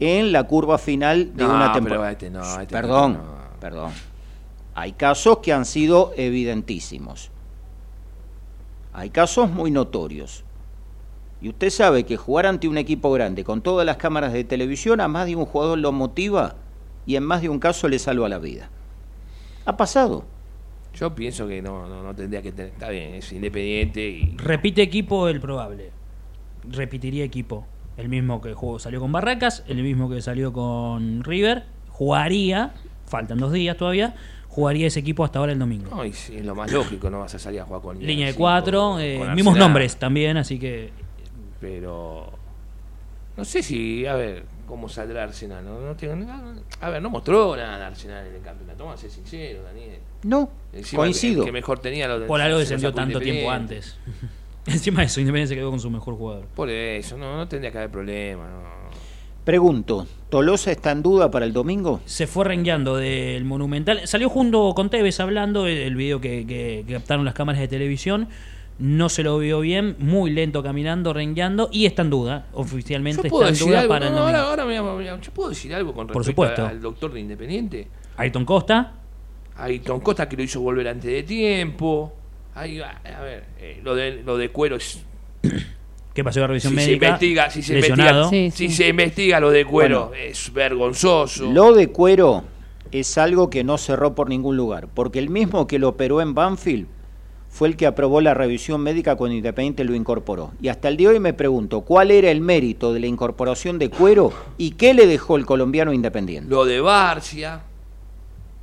[0.00, 2.10] en la curva final de No, una temporada.
[2.12, 3.60] este no, este perdón, no.
[3.60, 3.92] perdón.
[4.74, 7.30] Hay casos que han sido evidentísimos.
[8.92, 10.43] Hay casos muy notorios.
[11.44, 15.02] Y usted sabe que jugar ante un equipo grande con todas las cámaras de televisión
[15.02, 16.54] a más de un jugador lo motiva
[17.04, 18.70] y en más de un caso le salva la vida.
[19.66, 20.24] Ha pasado.
[20.94, 22.72] Yo pienso que no, no, no tendría que tener.
[22.72, 24.34] Está bien, es independiente y.
[24.38, 25.90] Repite equipo el probable.
[26.66, 27.66] Repetiría equipo.
[27.98, 31.64] El mismo que jugó, salió con Barracas, el mismo que salió con River.
[31.90, 32.72] Jugaría,
[33.04, 34.14] faltan dos días todavía,
[34.48, 35.94] jugaría ese equipo hasta ahora el domingo.
[35.94, 38.28] No, y sí, es lo más lógico, no vas a salir a jugar con Línea
[38.28, 41.03] de cuatro, eh, con mismos nombres también, así que
[41.60, 42.30] Pero.
[43.36, 44.06] No sé si.
[44.06, 45.64] A ver, cómo saldrá Arsenal.
[45.64, 48.84] No, no tengo, no- a ver, no mostró nada Arsenal en el campeonato.
[48.84, 49.98] Vamos a ser sinceros, Daniel.
[50.22, 51.42] No, Encima, coincido.
[51.42, 53.96] El que mejor tenía lo por algo descendió tanto tiempo antes.
[54.66, 56.46] Encima de eso, Independiente se quedó con su mejor jugador.
[56.54, 58.48] Por eso, no, no tendría que haber problema.
[58.48, 58.84] No.
[59.44, 62.00] Pregunto, ¿Tolosa está en duda para el domingo?
[62.06, 64.06] Se fue rengueando del Monumental.
[64.08, 67.68] Salió junto con Tevez hablando, el, el video que, que- que captaron las cámaras de
[67.68, 68.28] televisión.
[68.78, 72.46] No se lo vio bien, muy lento caminando, rengueando y está en duda.
[72.52, 73.88] Oficialmente está en decir duda algo.
[73.92, 76.66] para no, ahora, ahora yo puedo decir algo con Por respecto supuesto.
[76.66, 77.88] al doctor de Independiente.
[78.16, 78.92] Ayrton Costa,
[79.56, 82.12] Ayrton Costa que lo hizo volver antes de tiempo.
[82.56, 85.04] Ahí va, a ver, eh, lo, de, lo de cuero es.
[86.12, 88.22] que pasó la revisión Si se médica, investiga, si se lesionado.
[88.24, 90.14] investiga, Sí, si se investiga lo de cuero, Bueno.
[90.30, 91.50] es vergonzoso.
[91.52, 92.44] Lo de cuero
[92.92, 96.34] es algo que no cerró por ningún lugar, porque el mismo que lo operó en
[96.34, 96.86] Banfield
[97.54, 100.50] fue el que aprobó la revisión médica cuando Independiente lo incorporó.
[100.60, 103.78] Y hasta el día de hoy me pregunto, ¿cuál era el mérito de la incorporación
[103.78, 106.50] de cuero y qué le dejó el colombiano Independiente?
[106.50, 107.62] Lo de Barcia.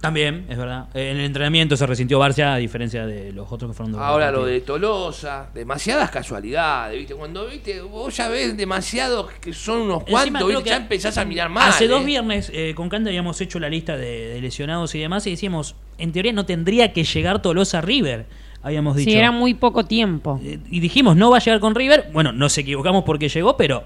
[0.02, 0.90] También, es verdad.
[0.94, 4.30] En el entrenamiento se resintió Barcia a diferencia de los otros que fueron dos Ahora
[4.30, 7.16] lo de Tolosa, demasiadas casualidades, ¿viste?
[7.16, 11.24] Cuando viste, vos ya ves demasiado que son unos Encima cuantos, que ya empezás a
[11.24, 11.70] mirar mal.
[11.70, 12.06] Hace dos ¿eh?
[12.06, 15.76] viernes eh, con Cande habíamos hecho la lista de, de lesionados y demás y decíamos,
[15.98, 18.26] en teoría no tendría que llegar Tolosa a River,
[18.62, 19.10] habíamos dicho.
[19.10, 20.40] Sí, era muy poco tiempo.
[20.44, 22.10] Eh, y dijimos, no va a llegar con River.
[22.14, 23.84] Bueno, nos equivocamos porque llegó, pero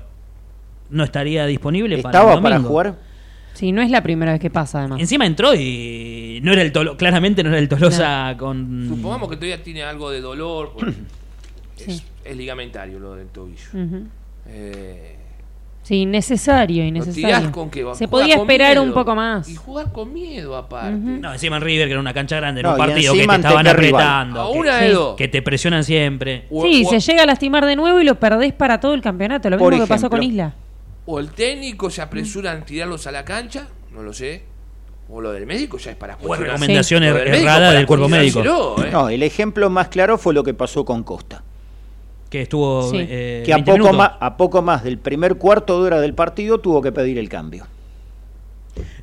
[0.90, 2.96] no estaría disponible para el ¿Estaba para jugar?
[3.54, 5.00] Sí, no es la primera vez que pasa, además.
[5.00, 8.86] Encima entró y no era el Tolo, claramente no era el Tolosa con...
[8.90, 10.94] Supongamos que todavía tiene algo de dolor, porque
[11.78, 13.70] es, es ligamentario lo del tobillo.
[13.74, 14.04] Ujú.
[14.48, 15.16] Eh,
[15.86, 17.28] Sí, innecesario, ¿Lo innecesario.
[17.38, 17.86] tirás con qué?
[17.94, 18.82] Se podía esperar miedo.
[18.84, 19.48] un poco más.
[19.48, 20.98] Y jugar con miedo, aparte.
[20.98, 23.36] No, encima en River, que era una cancha grande, en No, un partido que te
[23.36, 24.94] estaban apretando, A que, una de sí.
[24.94, 25.16] dos.
[25.16, 26.46] que te presionan siempre.
[26.50, 29.02] O- Sí, o- se llega a lastimar de nuevo y lo perdés para todo el
[29.02, 29.48] campeonato.
[29.52, 30.56] Lo mismo que pasó con Isla.
[31.06, 34.42] O el técnico se apresura en tirarlos a la cancha, no lo sé.
[35.08, 38.40] O lo del médico ya es para cuestionar- recomendación er- del errada del cuerpo médico.
[38.84, 38.90] ¿eh?
[38.92, 41.44] No, el ejemplo más claro fue lo que pasó con Costa.
[42.36, 42.98] Que estuvo Sí.
[43.00, 46.14] eh, que a 20 poco, más, a poco más del primer cuarto de hora del
[46.14, 47.66] partido tuvo que pedir el cambio.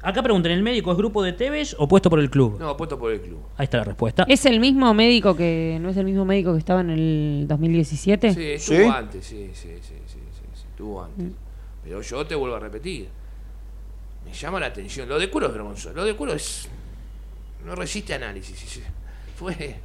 [0.02, 2.58] Acá preguntan, ¿el médico es grupo de Tevez o puesto por el club?
[2.60, 3.38] No, puesto por el club.
[3.56, 4.26] Ahí está la respuesta.
[4.28, 8.34] ¿Es el mismo médico que no es el mismo médico que estaba en el 2017?
[8.34, 8.84] Sí, estuvo ¿Sí?
[8.84, 11.28] antes, sí, sí, sí, sí, sí, sí, estuvo antes.
[11.82, 13.08] Pero yo te vuelvo a repetir.
[14.26, 15.08] Me llama la atención.
[15.08, 15.94] Lo de cuero es vergonzoso.
[15.94, 16.68] Lo de cuero es.
[17.64, 18.82] No resiste análisis.
[19.36, 19.76] Fue.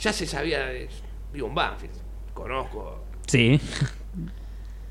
[0.00, 0.66] Ya se sabía.
[1.32, 2.05] Vivo en Banfield.
[2.36, 3.02] Conozco.
[3.26, 3.58] Sí.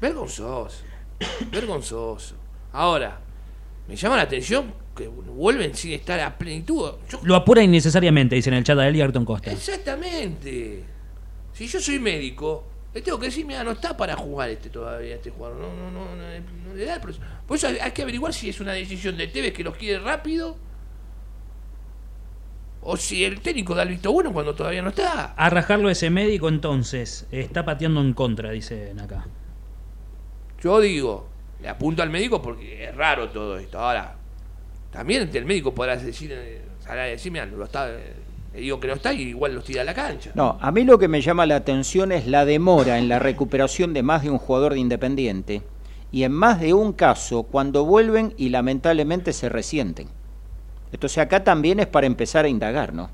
[0.02, 0.84] Vergonzoso.
[1.52, 2.36] Vergonzoso.
[2.74, 3.20] Ahora,
[3.88, 6.94] me llama la atención que vuelven sin estar a plenitud.
[7.08, 9.52] Yo Lo apura innecesariamente, dice en el chat él y Ayrton Costa.
[9.52, 10.84] Exactamente.
[11.54, 12.66] Si yo soy médico,
[12.96, 15.58] le tengo que decir, mira, no está para jugar este todavía, este jugador.
[15.58, 16.24] No, no, no, no,
[16.68, 17.24] no le da el proceso.
[17.48, 20.00] Por eso hay, hay que averiguar si es una decisión de Tevez que los quiere
[20.00, 20.58] rápido.
[22.88, 25.34] O si el técnico da el visto bueno cuando todavía no está.
[25.36, 29.26] A rajarlo ese médico entonces, está pateando en contra, dicen acá.
[30.62, 31.28] Yo digo,
[31.64, 33.80] le apunto al médico porque es raro todo esto.
[33.80, 34.16] Ahora,
[34.92, 38.94] también el médico podrá decir, eh, sabrá decir, mira, lo está, Le digo que no
[38.94, 40.30] está y igual los tira a la cancha.
[40.36, 43.96] No, a mí lo que me llama la atención es la demora en la recuperación
[43.96, 45.64] de más de un jugador de Independiente
[46.12, 50.08] y en más de un caso cuando vuelven y lamentablemente se resienten.
[50.96, 53.10] Entonces acá también es para empezar a indagar, ¿no?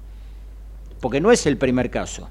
[0.99, 2.29] Porque no es el primer caso.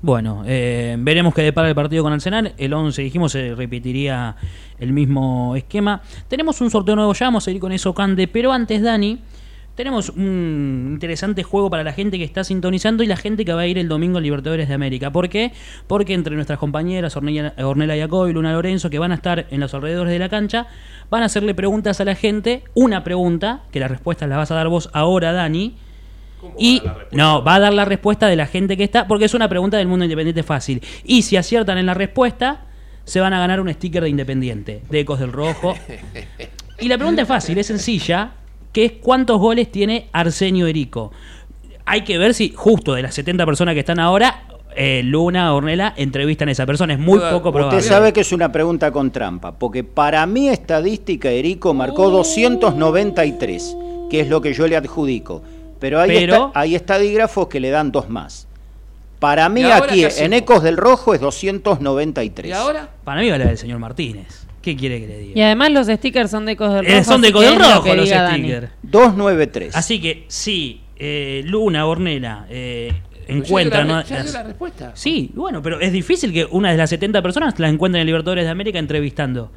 [0.00, 2.54] Bueno, eh, veremos qué depara el partido con Arsenal.
[2.56, 4.34] El 11, dijimos, se repetiría
[4.78, 6.00] el mismo esquema.
[6.26, 8.28] Tenemos un sorteo nuevo, ya vamos a ir con eso, Cande.
[8.28, 9.18] Pero antes, Dani,
[9.78, 13.60] tenemos un interesante juego para la gente que está sintonizando y la gente que va
[13.60, 15.12] a ir el domingo a Libertadores de América.
[15.12, 15.52] ¿Por qué?
[15.86, 17.54] Porque entre nuestras compañeras Ornella-
[17.96, 20.66] Jacob y Luna Lorenzo, que van a estar en los alrededores de la cancha,
[21.10, 22.64] van a hacerle preguntas a la gente.
[22.74, 25.76] Una pregunta, que la respuesta la vas a dar vos ahora, Dani.
[26.58, 29.48] Y no, va a dar la respuesta de la gente que está, porque es una
[29.48, 30.82] pregunta del mundo independiente fácil.
[31.04, 32.62] Y si aciertan en la respuesta,
[33.04, 35.76] se van a ganar un sticker de Independiente, de Ecos del Rojo.
[36.80, 38.30] Y la pregunta es fácil, es sencilla,
[38.72, 41.10] que es cuántos goles tiene Arsenio Erico.
[41.84, 44.44] Hay que ver si justo de las 70 personas que están ahora,
[44.76, 46.92] eh, Luna, Ornella, entrevistan a esa persona.
[46.92, 47.78] Es muy poco probable.
[47.78, 53.76] Usted sabe que es una pregunta con trampa, porque para mi estadística Erico marcó 293,
[54.10, 55.42] que es lo que yo le adjudico.
[55.80, 58.46] Pero hay, Pero- esta- hay estadígrafos que le dan dos más.
[59.18, 60.32] Para mí ¿Y ahora aquí en?
[60.32, 62.50] Ecos del Rojo es 293.
[62.50, 62.88] ¿Y ahora?
[63.04, 64.46] Para mí vale la del señor Martínez.
[64.68, 65.38] ¿Qué quiere que le diga?
[65.38, 67.04] Y además los stickers son de Ecos del Eh, Rojo.
[67.04, 68.68] son de Ecos del lo Rojo los stickers.
[68.82, 69.74] 293.
[69.76, 72.92] Así que si eh, Luna, Ornella, eh,
[73.26, 73.86] Pero ya encuentran...
[73.86, 74.08] dio la, ¿no?
[74.08, 74.90] ya dio la respuesta.
[74.94, 78.44] Sí, bueno, pero es difícil que una de las 70 personas la encuentren en Libertadores
[78.44, 79.50] de América entrevistando.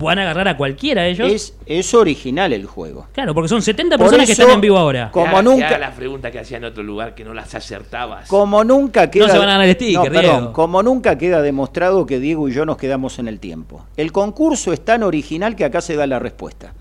[0.00, 1.28] Van a agarrar a cualquiera de ellos.
[1.32, 3.06] es, es original el juego.
[3.12, 5.10] Claro, porque son 70 Por personas que están en vivo ahora.
[5.10, 8.28] Como nunca- haga la pregunta que hacía en otro lugar que no las acertabas.
[8.28, 9.28] Como nunca queda.
[9.28, 10.52] se van a ganar el sticker, No, perdón, Diego.
[10.52, 13.84] como nunca queda demostrado que Diego y yo nos quedamos en el tiempo.
[13.96, 16.72] El concurso es tan original que acá se da la respuesta.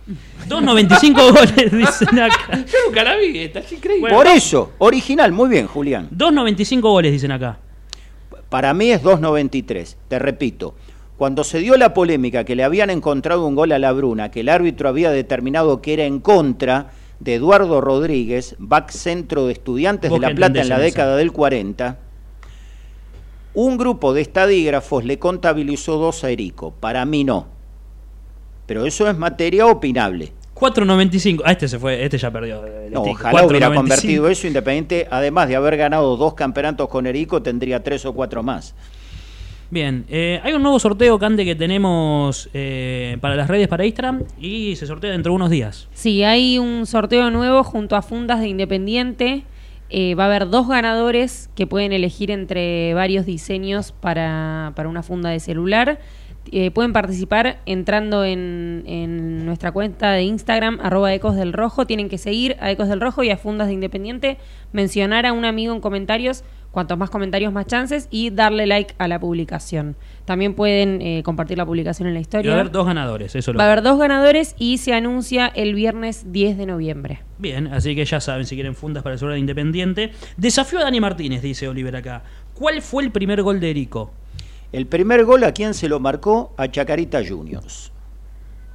[0.48, 2.38] 2.95 goles, dicen acá.
[2.66, 4.10] Yo nunca la vi, esta es increíble.
[4.14, 6.08] Por eso, original, muy bien, Julián.
[6.12, 7.58] 2.95 goles, dicen acá.
[8.50, 9.96] Para mí es 2.93.
[10.08, 10.76] Te repito,
[11.18, 14.42] cuando se dio la polémica que le habían encontrado un gol a la Bruna, que
[14.42, 20.12] el árbitro había determinado que era en contra de Eduardo Rodríguez, back centro de estudiantes
[20.12, 21.98] de La Plata en la década del 40,
[23.56, 26.72] un grupo de estadígrafos le contabilizó dos a Erico.
[26.80, 27.48] Para mí no.
[28.68, 30.34] Pero eso es materia opinable.
[30.54, 31.42] 4.95.
[31.44, 32.64] Ah, este se fue, este ya perdió.
[32.64, 33.76] el No, ojalá hubiera 4.95.
[33.76, 38.44] convertido eso Independiente, además de haber ganado dos campeonatos con Erico, tendría tres o cuatro
[38.44, 38.76] más.
[39.70, 44.24] Bien, eh, hay un nuevo sorteo, Cande, que tenemos eh, para las redes para Instagram
[44.40, 45.90] y se sortea dentro de unos días.
[45.94, 49.44] Sí, hay un sorteo nuevo junto a Fundas de Independiente.
[49.90, 55.04] Eh, va a haber dos ganadores que pueden elegir entre varios diseños para, para una
[55.04, 56.00] funda de celular.
[56.52, 61.86] Eh, pueden participar entrando en, en nuestra cuenta de Instagram, arroba Ecos del Rojo.
[61.86, 64.38] Tienen que seguir a Ecos del Rojo y a Fundas de Independiente,
[64.72, 66.46] mencionar a un amigo en comentarios,
[66.78, 69.96] cuantos más comentarios más chances, y darle like a la publicación.
[70.26, 72.52] También pueden eh, compartir la publicación en la Y historia.
[72.52, 75.48] va a haber dos ganadores, eso lo Va a haber dos ganadores y se anuncia
[75.48, 77.22] el viernes 10 de noviembre.
[77.40, 80.12] Bien, así que ya saben, si quieren fundas para el celular independiente.
[80.38, 82.22] Desafío a Dani Martínez, dice Oliver acá.
[82.54, 84.12] ¿Cuál fue el primer gol de Erico?
[84.72, 87.92] El primer gol a quién se lo marcó a Chacarita Juniors.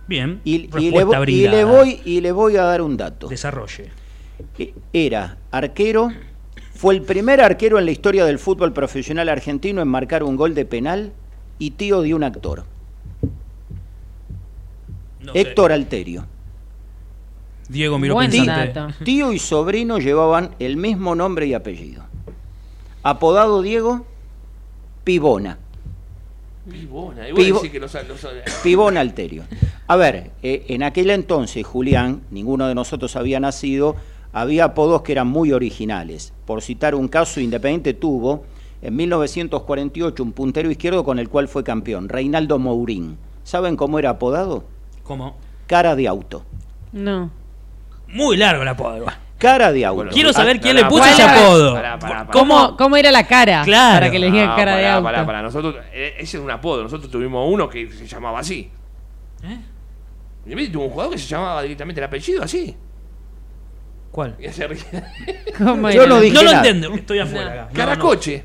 [0.09, 3.29] Bien, Y, y le, y le voy, y le voy a dar un dato.
[3.29, 3.91] Desarrolle.
[4.59, 6.11] E- Era arquero,
[6.83, 10.53] fue el primer arquero en la historia del fútbol profesional argentino en marcar un gol
[10.53, 11.13] de penal
[11.61, 12.65] y tío de un actor,
[15.21, 15.41] No sé.
[15.43, 16.27] Héctor Alterio.
[17.69, 18.73] Diego miró Buen pensante.
[18.81, 18.95] dato.
[19.05, 22.03] Tío y sobrino llevaban el mismo nombre y apellido.
[23.05, 24.05] Apodado Diego,
[25.05, 25.59] Pibona.
[26.69, 27.29] Pibona.
[27.29, 28.27] Y vos Pibo- decís que los, los-
[28.65, 29.45] Pibón Alterio.
[29.87, 33.95] A ver, eh, en aquel entonces, Julián, ninguno de nosotros había nacido,
[34.33, 36.33] había apodos que eran muy originales.
[36.47, 38.45] Por citar un caso, Independiente tuvo
[38.81, 43.17] en 1948 un puntero izquierdo con el cual fue campeón, Reinaldo Mourín.
[43.45, 44.65] ¿Saben cómo era apodado?
[45.03, 45.37] ¿Cómo?
[45.67, 46.45] Cara de auto.
[46.93, 47.31] No.
[48.09, 49.07] Muy largo el apodo.
[49.39, 49.97] Cara de auto.
[49.97, 51.77] Bueno, Quiero saber Ah, quién pará, le puso ese apodo.
[52.33, 53.63] ¿Cómo, ¿Cómo era la cara?
[53.65, 53.97] Claro.
[53.97, 55.05] Para que le digan No, cara de auto.
[55.05, 55.43] pará, pará.
[55.43, 56.83] Nosotros, eh, ese es un apodo.
[56.85, 58.71] Nosotros tuvimos uno que se llamaba así.
[59.43, 59.59] ¿Eh?
[60.45, 62.77] Independiente tuvo un jugador que se llamaba directamente el apellido así.
[64.13, 64.37] ¿Cuál?
[64.39, 64.81] Y se ría.
[65.59, 66.07] ¿Cómo Yo era?
[66.15, 66.59] no dije No lo nada.
[66.69, 67.53] entiendo, estoy afuera.
[67.53, 67.69] acá.
[67.71, 68.45] No, Caracoche.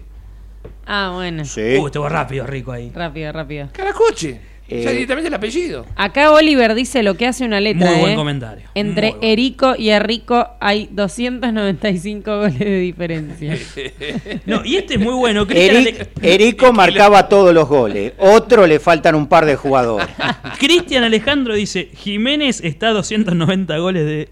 [0.87, 1.45] Ah, bueno.
[1.45, 1.75] Sí.
[1.77, 2.91] Uh, estuvo rápido, rico ahí.
[2.95, 3.67] Rápido, rápido.
[3.73, 4.39] Caracoche.
[4.69, 5.85] Eh, O sea, directamente el apellido.
[5.95, 7.89] Acá Oliver dice lo que hace una letra.
[7.89, 8.15] Muy buen ¿eh?
[8.15, 8.69] comentario.
[8.75, 9.31] Entre Muy bueno.
[9.33, 13.57] Erico y Enrico hay 295 goles de diferencia.
[14.45, 15.45] No, y este es muy bueno.
[15.47, 18.13] Cristian Eric- Ale- Erico marcaba todos los goles.
[18.17, 20.07] Otro le faltan un par de jugadores.
[20.59, 24.29] Cristian Alejandro dice, Jiménez está a 290 goles de...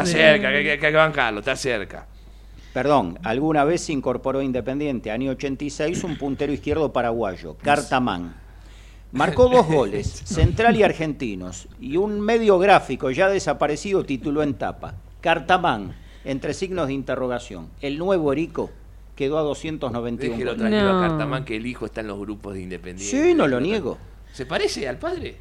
[0.00, 2.06] Está cerca, que, que- que hay que bancarlo, está cerca.
[2.72, 8.34] Perdón, alguna vez se incorporó Independiente, año 86, un puntero izquierdo paraguayo, Cartamán.
[9.12, 14.94] Marcó dos goles, Central y Argentinos, y un medio gráfico ya desaparecido tituló en tapa,
[15.22, 15.94] Cartamán,
[16.24, 17.68] entre signos de interrogación.
[17.80, 18.70] El nuevo Erico
[19.14, 20.98] quedó a 291 Déjelo tranquilo No.
[21.04, 23.28] a Cartamán que el hijo está en los grupos de Independiente.
[23.28, 23.96] Sí, no lo niego.
[24.32, 25.36] ¿Se parece al padre?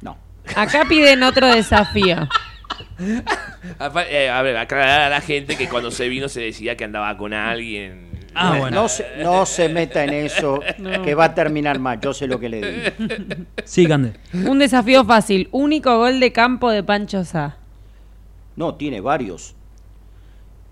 [0.00, 0.16] No.
[0.56, 2.16] Acá piden otro desafío.
[3.78, 6.84] A, eh, a ver, aclarar a la gente que cuando se vino se decía que
[6.84, 8.08] andaba con alguien.
[8.34, 8.82] Ah, no, bueno.
[8.82, 10.60] no se, no se meta en eso,
[11.04, 13.16] que va a terminar mal, yo sé lo que le digo.
[13.64, 14.14] Sí, Cande.
[14.32, 15.48] Un desafío fácil.
[15.52, 17.56] Único gol de campo de Pancho Sá.
[18.56, 19.54] No, tiene varios.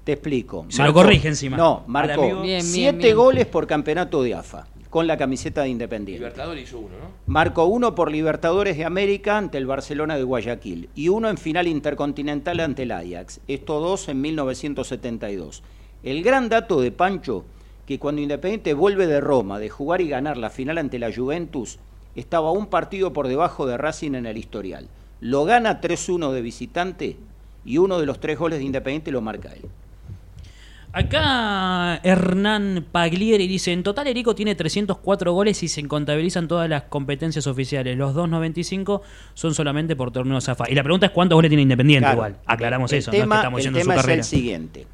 [0.04, 0.66] Te explico.
[0.68, 1.56] Se lo corrige encima.
[1.56, 2.42] No, marcó amigo.
[2.42, 3.16] Bien, bien, siete bien.
[3.16, 4.66] goles por campeonato de AFA,
[4.96, 6.20] con la camiseta de Independiente.
[6.20, 7.10] Libertador hizo uno, ¿no?
[7.26, 11.66] Marcó uno por Libertadores de América ante el Barcelona de Guayaquil y uno en final
[11.66, 13.40] intercontinental ante el Ajax.
[13.46, 15.62] Estos dos en 1972.
[16.02, 17.44] El gran dato de Pancho,
[17.84, 21.78] que cuando Independiente vuelve de Roma de jugar y ganar la final ante la Juventus,
[22.14, 24.88] estaba un partido por debajo de Racing en el historial.
[25.20, 27.16] Lo gana 3-1 de visitante
[27.66, 29.68] y uno de los tres goles de Independiente lo marca él.
[31.00, 36.84] Acá Hernán Paglieri dice, en total Erico tiene 304 goles y se contabilizan todas las
[36.84, 37.98] competencias oficiales.
[37.98, 39.02] Los 2.95
[39.34, 40.70] son solamente por torneos AFA.
[40.70, 42.16] Y la pregunta es cuántos goles tiene Independiente Claro.
[42.16, 42.36] igual.
[42.46, 44.18] Aclaramos El eso, no es que tema- estamos el yendo en su tema es carrera.
[44.20, 44.86] el siguiente.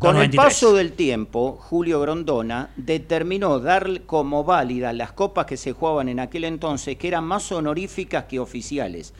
[0.00, 0.36] Con el 2.93.
[0.36, 6.18] paso del tiempo, Julio Grondona determinó dar como válidas las copas que se jugaban en
[6.18, 9.14] aquel entonces, que eran más honoríficas que oficiales.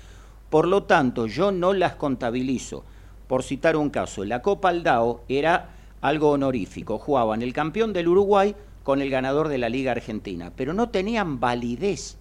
[0.51, 2.85] Por lo tanto, yo no las contabilizo.
[3.29, 5.71] Por citar un caso, la Copa Aldao era
[6.05, 6.99] algo honorífico.
[6.99, 11.41] Jugaban el campeón del Uruguay con el ganador de la Liga Argentina, pero no tenían
[11.41, 12.19] validez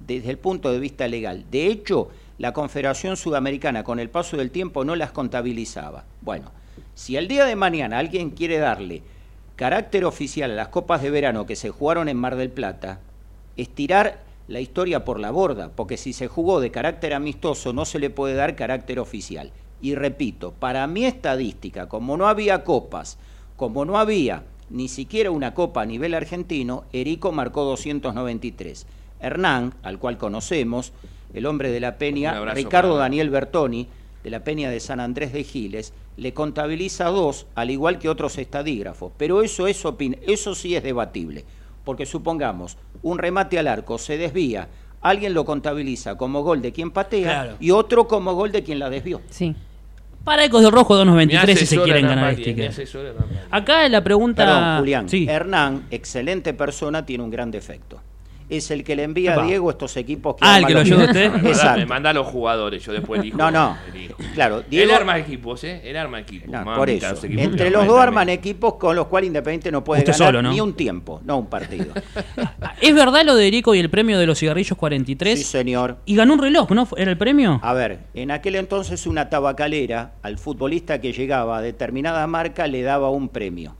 [0.00, 1.44] desde el punto de vista legal.
[1.50, 2.08] De hecho,
[2.38, 6.06] la Confederación Sudamericana con el paso del tiempo no las contabilizaba.
[6.22, 6.52] Bueno,
[6.94, 9.02] si el día de mañana alguien quiere darle
[9.56, 13.00] carácter oficial a las copas de verano que se jugaron en Mar del Plata,
[13.58, 17.98] estirar la historia por la borda, porque si se jugó de carácter amistoso no se
[17.98, 19.52] le puede dar carácter oficial.
[19.80, 23.18] Y repito, para mi estadística, como no había copas,
[23.56, 28.86] como no había ni siquiera una copa a nivel argentino, Erico marcó 293.
[29.20, 30.92] Hernán, al cual conocemos,
[31.32, 33.86] el hombre de la Peña, Ricardo para- Daniel Bertoni,
[34.22, 38.36] de la Peña de San Andrés de Giles, le contabiliza dos, al igual que otros
[38.38, 39.12] estadígrafos.
[39.16, 41.44] Pero eso, es opin- eso sí es debatible,
[41.84, 44.68] porque supongamos, un remate al arco se desvía,
[45.00, 47.56] alguien lo contabiliza como gol de quien patea Claro.
[47.60, 49.20] y otro como gol de quien la desvió.
[49.30, 49.54] Sí.
[50.28, 52.70] Para Ecos del Rojo Mi 2.93 si se quieren ganar el sticker.
[52.70, 53.46] Pagliari.
[53.50, 54.44] Acá la pregunta...
[54.44, 55.08] Perdón, Julián.
[55.08, 55.26] Sí.
[55.26, 58.02] Hernán, excelente persona, tiene un gran defecto.
[58.48, 59.42] Es el que le envía Epa.
[59.42, 61.46] a Diego estos equipos que Ah, el que lo los- ayuda usted.
[61.46, 61.86] Exacto.
[61.86, 63.36] manda a los jugadores, yo después elijo.
[63.36, 63.76] No, no.
[63.92, 64.14] elijo.
[64.34, 65.80] Claro, Él Diego- arma equipos, ¿eh?
[65.84, 66.48] Él arma equipos.
[66.48, 67.10] No, por eso.
[67.10, 70.12] los equipos Entre los dos él arman equipos con los cuales Independiente no puede Usted
[70.12, 70.50] ganar solo, ¿no?
[70.52, 71.92] ni un tiempo, no un partido.
[72.80, 75.38] ¿Es verdad lo de Erico y el premio de los cigarrillos 43?
[75.38, 75.98] sí, señor.
[76.06, 76.88] Y ganó un reloj, ¿no?
[76.96, 77.60] ¿Era el premio?
[77.62, 82.82] A ver, en aquel entonces una tabacalera al futbolista que llegaba a determinada marca le
[82.82, 83.76] daba un premio.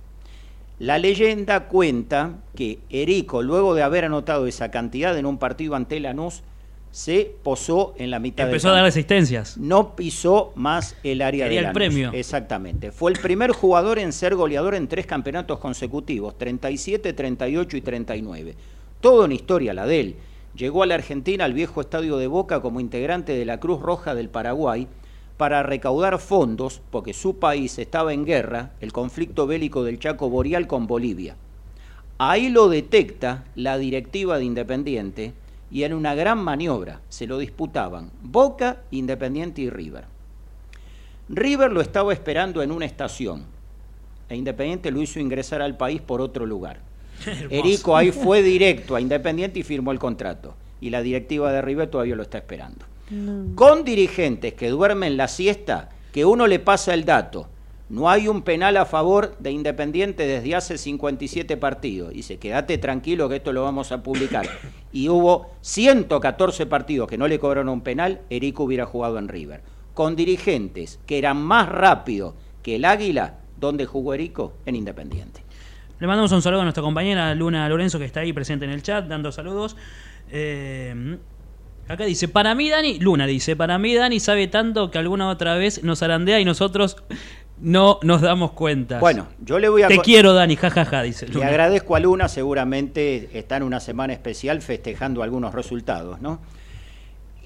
[0.79, 5.99] La leyenda cuenta que Erico, luego de haber anotado esa cantidad en un partido ante
[5.99, 6.43] Lanús,
[6.91, 8.89] se posó en la mitad Empezó a del dar campo.
[8.95, 9.59] asistencias.
[9.59, 12.11] No pisó más el área Quería de el premio.
[12.13, 12.93] Exactamente.
[12.93, 18.55] Fue el primer jugador en ser goleador en tres campeonatos consecutivos, 37, 38 y 39.
[19.01, 20.17] Todo en historia la de él.
[20.55, 24.15] Llegó a la Argentina al viejo estadio de Boca como integrante de la Cruz Roja
[24.15, 24.89] del Paraguay
[25.39, 30.67] para recaudar fondos porque su país estaba en guerra, el conflicto bélico del Chaco Boreal
[30.67, 31.37] con Bolivia.
[32.19, 35.33] Ahí lo detecta la directiva de Independiente
[35.71, 40.05] y en una gran maniobra se lo disputaban Boca, Independiente y River.
[41.29, 43.45] River lo estaba esperando en una estación
[44.29, 46.81] e Independiente lo hizo ingresar al país por otro lugar.
[47.51, 50.55] Erico ahí fue directo a Independiente y firmó el contrato.
[50.81, 52.85] Y la directiva de River todavía lo está esperando.
[53.55, 57.49] Con dirigentes que duermen la siesta, que uno le pasa el dato.
[57.89, 62.13] No hay un penal a favor de Independiente desde hace 57 partidos.
[62.13, 64.47] Dice, quédate tranquilo que esto lo vamos a publicar.
[64.91, 69.61] Y hubo 114 partidos que no le cobraron un penal, Erico hubiera jugado en River.
[69.93, 74.55] Con dirigentes que eran más rápidos que el Águila, ¿dónde jugó Erico?
[74.65, 75.45] En Independiente.
[76.01, 78.83] Le mandamos un saludo a nuestra compañera Luna Lorenzo, que está ahí presente en el
[78.83, 79.77] chat, dando saludos.
[80.31, 81.19] Eh,
[81.89, 85.57] acá dice, para mí Dani, Luna dice, para mí Dani sabe tanto que alguna otra
[85.57, 86.97] vez nos arandea y nosotros
[87.61, 88.99] no nos damos cuenta.
[89.01, 89.89] Bueno, yo le voy a...
[89.89, 91.47] Te quiero Dani, jajaja, dice Le Luna.
[91.49, 96.41] agradezco a Luna, seguramente está en una semana especial festejando algunos resultados, ¿no?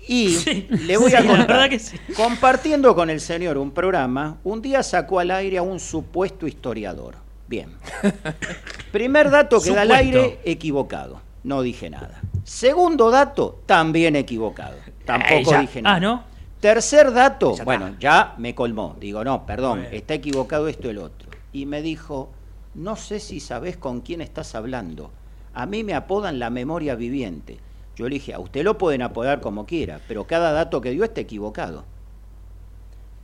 [0.08, 1.96] Y Sí, le voy a sí, la contar, que sí.
[2.16, 7.14] compartiendo con el señor un programa, un día sacó al aire a un supuesto historiador.
[7.48, 7.68] Bien.
[8.92, 10.18] Primer dato que da al Supuesto.
[10.20, 11.20] aire, equivocado.
[11.44, 12.20] No dije nada.
[12.44, 14.76] Segundo dato, también equivocado.
[15.04, 15.96] Tampoco dije nada.
[15.96, 16.24] Ah, ¿no?
[16.60, 18.96] Tercer dato, Ya bueno, ya me colmó.
[19.00, 21.28] Digo, no, perdón, está equivocado esto y el otro.
[21.52, 22.30] Y me dijo,
[22.74, 25.10] no sé si sabes con quién estás hablando.
[25.54, 27.58] A mí me apodan la memoria viviente.
[27.96, 31.02] Yo le dije, a usted lo pueden apodar como quiera, pero cada dato que dio
[31.02, 31.84] está equivocado.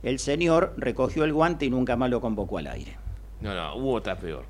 [0.03, 2.97] El señor recogió el guante y nunca más lo convocó al aire.
[3.41, 4.43] No, no, hubo otra peor.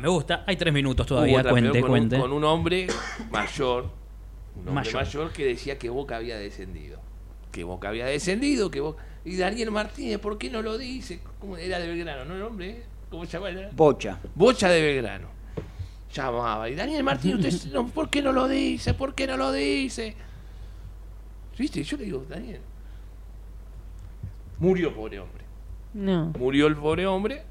[0.00, 0.44] Me gusta.
[0.46, 1.42] Hay tres minutos todavía.
[1.42, 2.16] Cuente, con, cuente.
[2.16, 2.86] Un, con un hombre
[3.30, 3.84] mayor,
[4.54, 4.94] un hombre Mayor.
[4.94, 5.32] mayor.
[5.32, 7.00] que decía que Boca había descendido.
[7.50, 9.02] Que Boca había descendido, que Boca...
[9.24, 11.20] Y Daniel Martínez, ¿por qué no lo dice?
[11.38, 12.82] ¿Cómo era de Belgrano, no el hombre?
[13.10, 13.48] ¿Cómo se llama?
[13.72, 14.18] Bocha.
[14.34, 15.28] Bocha de Belgrano.
[16.12, 16.68] Llamaba.
[16.68, 18.94] Y Daniel Martínez, usted, no, ¿por qué no lo dice?
[18.94, 20.14] ¿Por qué no lo dice?
[21.58, 21.82] ¿Viste?
[21.82, 22.60] Yo le digo, Daniel.
[24.58, 25.44] Murió pobre hombre.
[25.94, 26.32] No.
[26.38, 27.42] Murió el pobre hombre.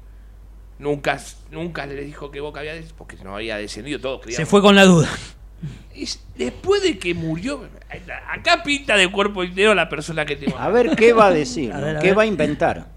[0.82, 1.18] Nunca,
[1.52, 4.48] nunca le dijo que Boca había descendido, porque no había descendido, todos Se creíamos.
[4.48, 5.08] fue con la duda.
[5.94, 7.68] Y después de que murió,
[8.28, 10.58] acá pinta de cuerpo entero la persona que tengo.
[10.58, 11.86] A ver qué va a decir, A ¿no?
[11.86, 12.18] ver, a qué ver.
[12.18, 12.88] va a inventar.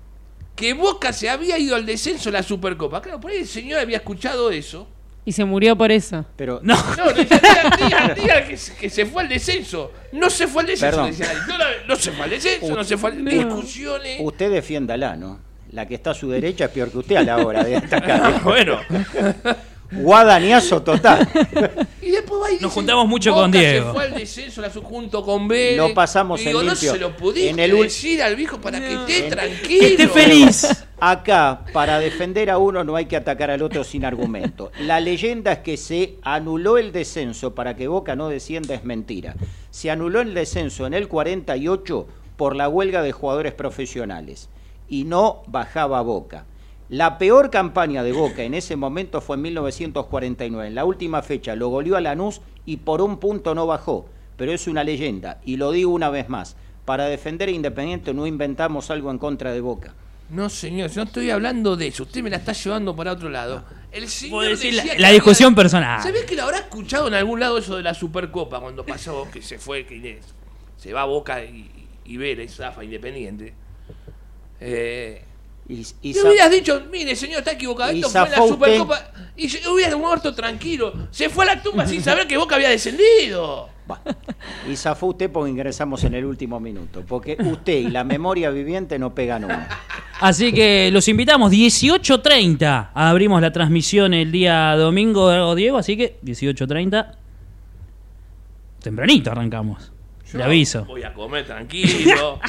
[0.56, 3.02] Que Boca se había ido al descenso de la Supercopa.
[3.04, 4.88] Claro, por ahí el señor había escuchado eso.
[5.26, 6.26] Y se murió por eso.
[6.36, 6.76] Pero No.
[6.98, 7.40] No, decía,
[7.78, 9.92] diga, diga, que, se- que se fue al descenso.
[10.14, 11.06] No se fue al descenso.
[11.06, 13.30] Decía no, la- no se fue al descenso, no se fue al No.
[13.32, 14.18] Discusiones.
[14.22, 15.40] usted defiéndala, ¿no?
[15.76, 18.41] La que está a su derecha es peor que usted a la hora de atacar.
[18.43, 18.80] Bueno,
[19.91, 21.28] Guadañazo total.
[22.01, 23.88] y después va y Nos juntamos mucho Boca con Diego.
[23.88, 25.78] Se fue al descenso la, junto con Vélez.
[25.78, 26.91] Lo pasamos Y digo, en no limpio.
[26.93, 29.80] se lo pudiste En el decir al viejo para que esté En- tranquilo.
[29.80, 30.86] Que esté feliz.
[30.99, 34.71] Acá, para defender a uno no hay que atacar al otro sin argumento.
[34.80, 39.36] La leyenda es que se anuló el descenso para que Boca no descienda, es mentira.
[39.69, 42.07] Se anuló el descenso en el 48
[42.38, 44.49] por la huelga de jugadores profesionales
[44.90, 46.46] y no bajaba Boca.
[46.90, 50.68] La peor campaña de Boca en ese momento fue en 1949.
[50.68, 54.08] En la última fecha lo goleó a Lanús y por un punto no bajó.
[54.38, 56.56] Pero es una leyenda y lo digo una vez más.
[56.86, 59.94] Para defender a Independiente no inventamos algo en contra de Boca.
[60.30, 62.04] No, señor, yo no estoy hablando de eso.
[62.04, 63.64] Usted me la está llevando para otro lado.
[63.92, 66.02] El señor Puedo decir decía la- la había- discusión personal.
[66.04, 69.42] ¿Sabés que lo habrá escuchado en algún lado eso de la Supercopa cuando pasó que
[69.42, 70.26] se fue, que Inés,
[70.78, 71.70] se va a Boca y,
[72.06, 73.54] y Vélez, Zafa, Independiente?
[74.68, 75.22] Eh,
[75.68, 78.47] Y, y hubieras dicho, mire señor, está equivocado, Y esto fue la.
[78.47, 79.11] Supercopa.
[79.36, 80.93] Y se hubiera muerto tranquilo.
[81.11, 83.70] Se fue a la tumba sin saber que Boca había descendido.
[84.70, 87.03] Y zafó usted porque ingresamos en el último minuto.
[87.07, 89.66] Porque usted y la memoria viviente no pegan uno.
[90.22, 92.89] Así que los invitamos, 18.30.
[92.93, 97.11] Abrimos la transmisión el día domingo, Diego, así que 18.30.
[98.82, 99.91] Tempranito arrancamos.
[100.32, 100.86] Yo Le aviso.
[100.86, 102.39] Voy a comer tranquilo.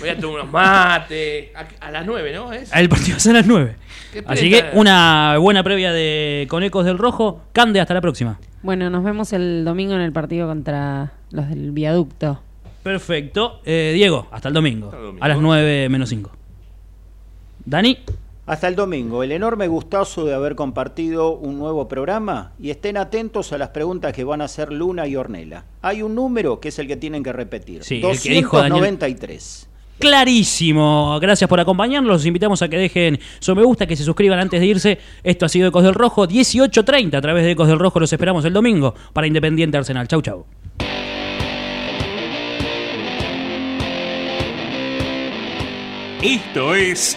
[0.00, 1.48] voy a tomar unos mates.
[1.54, 2.52] A, a las 9, ¿no?
[2.52, 2.72] ¿Es?
[2.74, 3.76] El partido es a las 9.
[4.12, 7.42] Qué Así que una buena previa de con Ecos del Rojo.
[7.52, 8.38] Cande, hasta la próxima.
[8.62, 12.42] Bueno, nos vemos el domingo en el partido contra los del viaducto.
[12.82, 13.60] Perfecto.
[13.64, 14.86] Eh, Diego, hasta el domingo.
[14.86, 15.24] Hasta el domingo.
[15.24, 16.30] A las 9 menos 5.
[17.64, 17.98] Dani,
[18.50, 19.22] Hasta el domingo.
[19.22, 24.12] El enorme gustazo de haber compartido un nuevo programa y estén atentos a las preguntas
[24.12, 25.66] que van a hacer Luna y Ornela.
[25.82, 27.84] Hay un número que es el que tienen que repetir.
[27.84, 28.80] Sí, el que dijo Daniel.
[28.98, 29.68] 293.
[30.00, 31.16] clarísimo.
[31.20, 32.10] Gracias por acompañarnos.
[32.10, 34.98] Los invitamos a que dejen su me gusta, que se suscriban antes de irse.
[35.22, 38.00] Esto ha sido Ecos del Rojo, 18.30 a través de Ecos del Rojo.
[38.00, 40.08] Los esperamos el domingo para Independiente Arsenal.
[40.08, 40.44] Chau, chau.
[46.20, 47.16] Esto es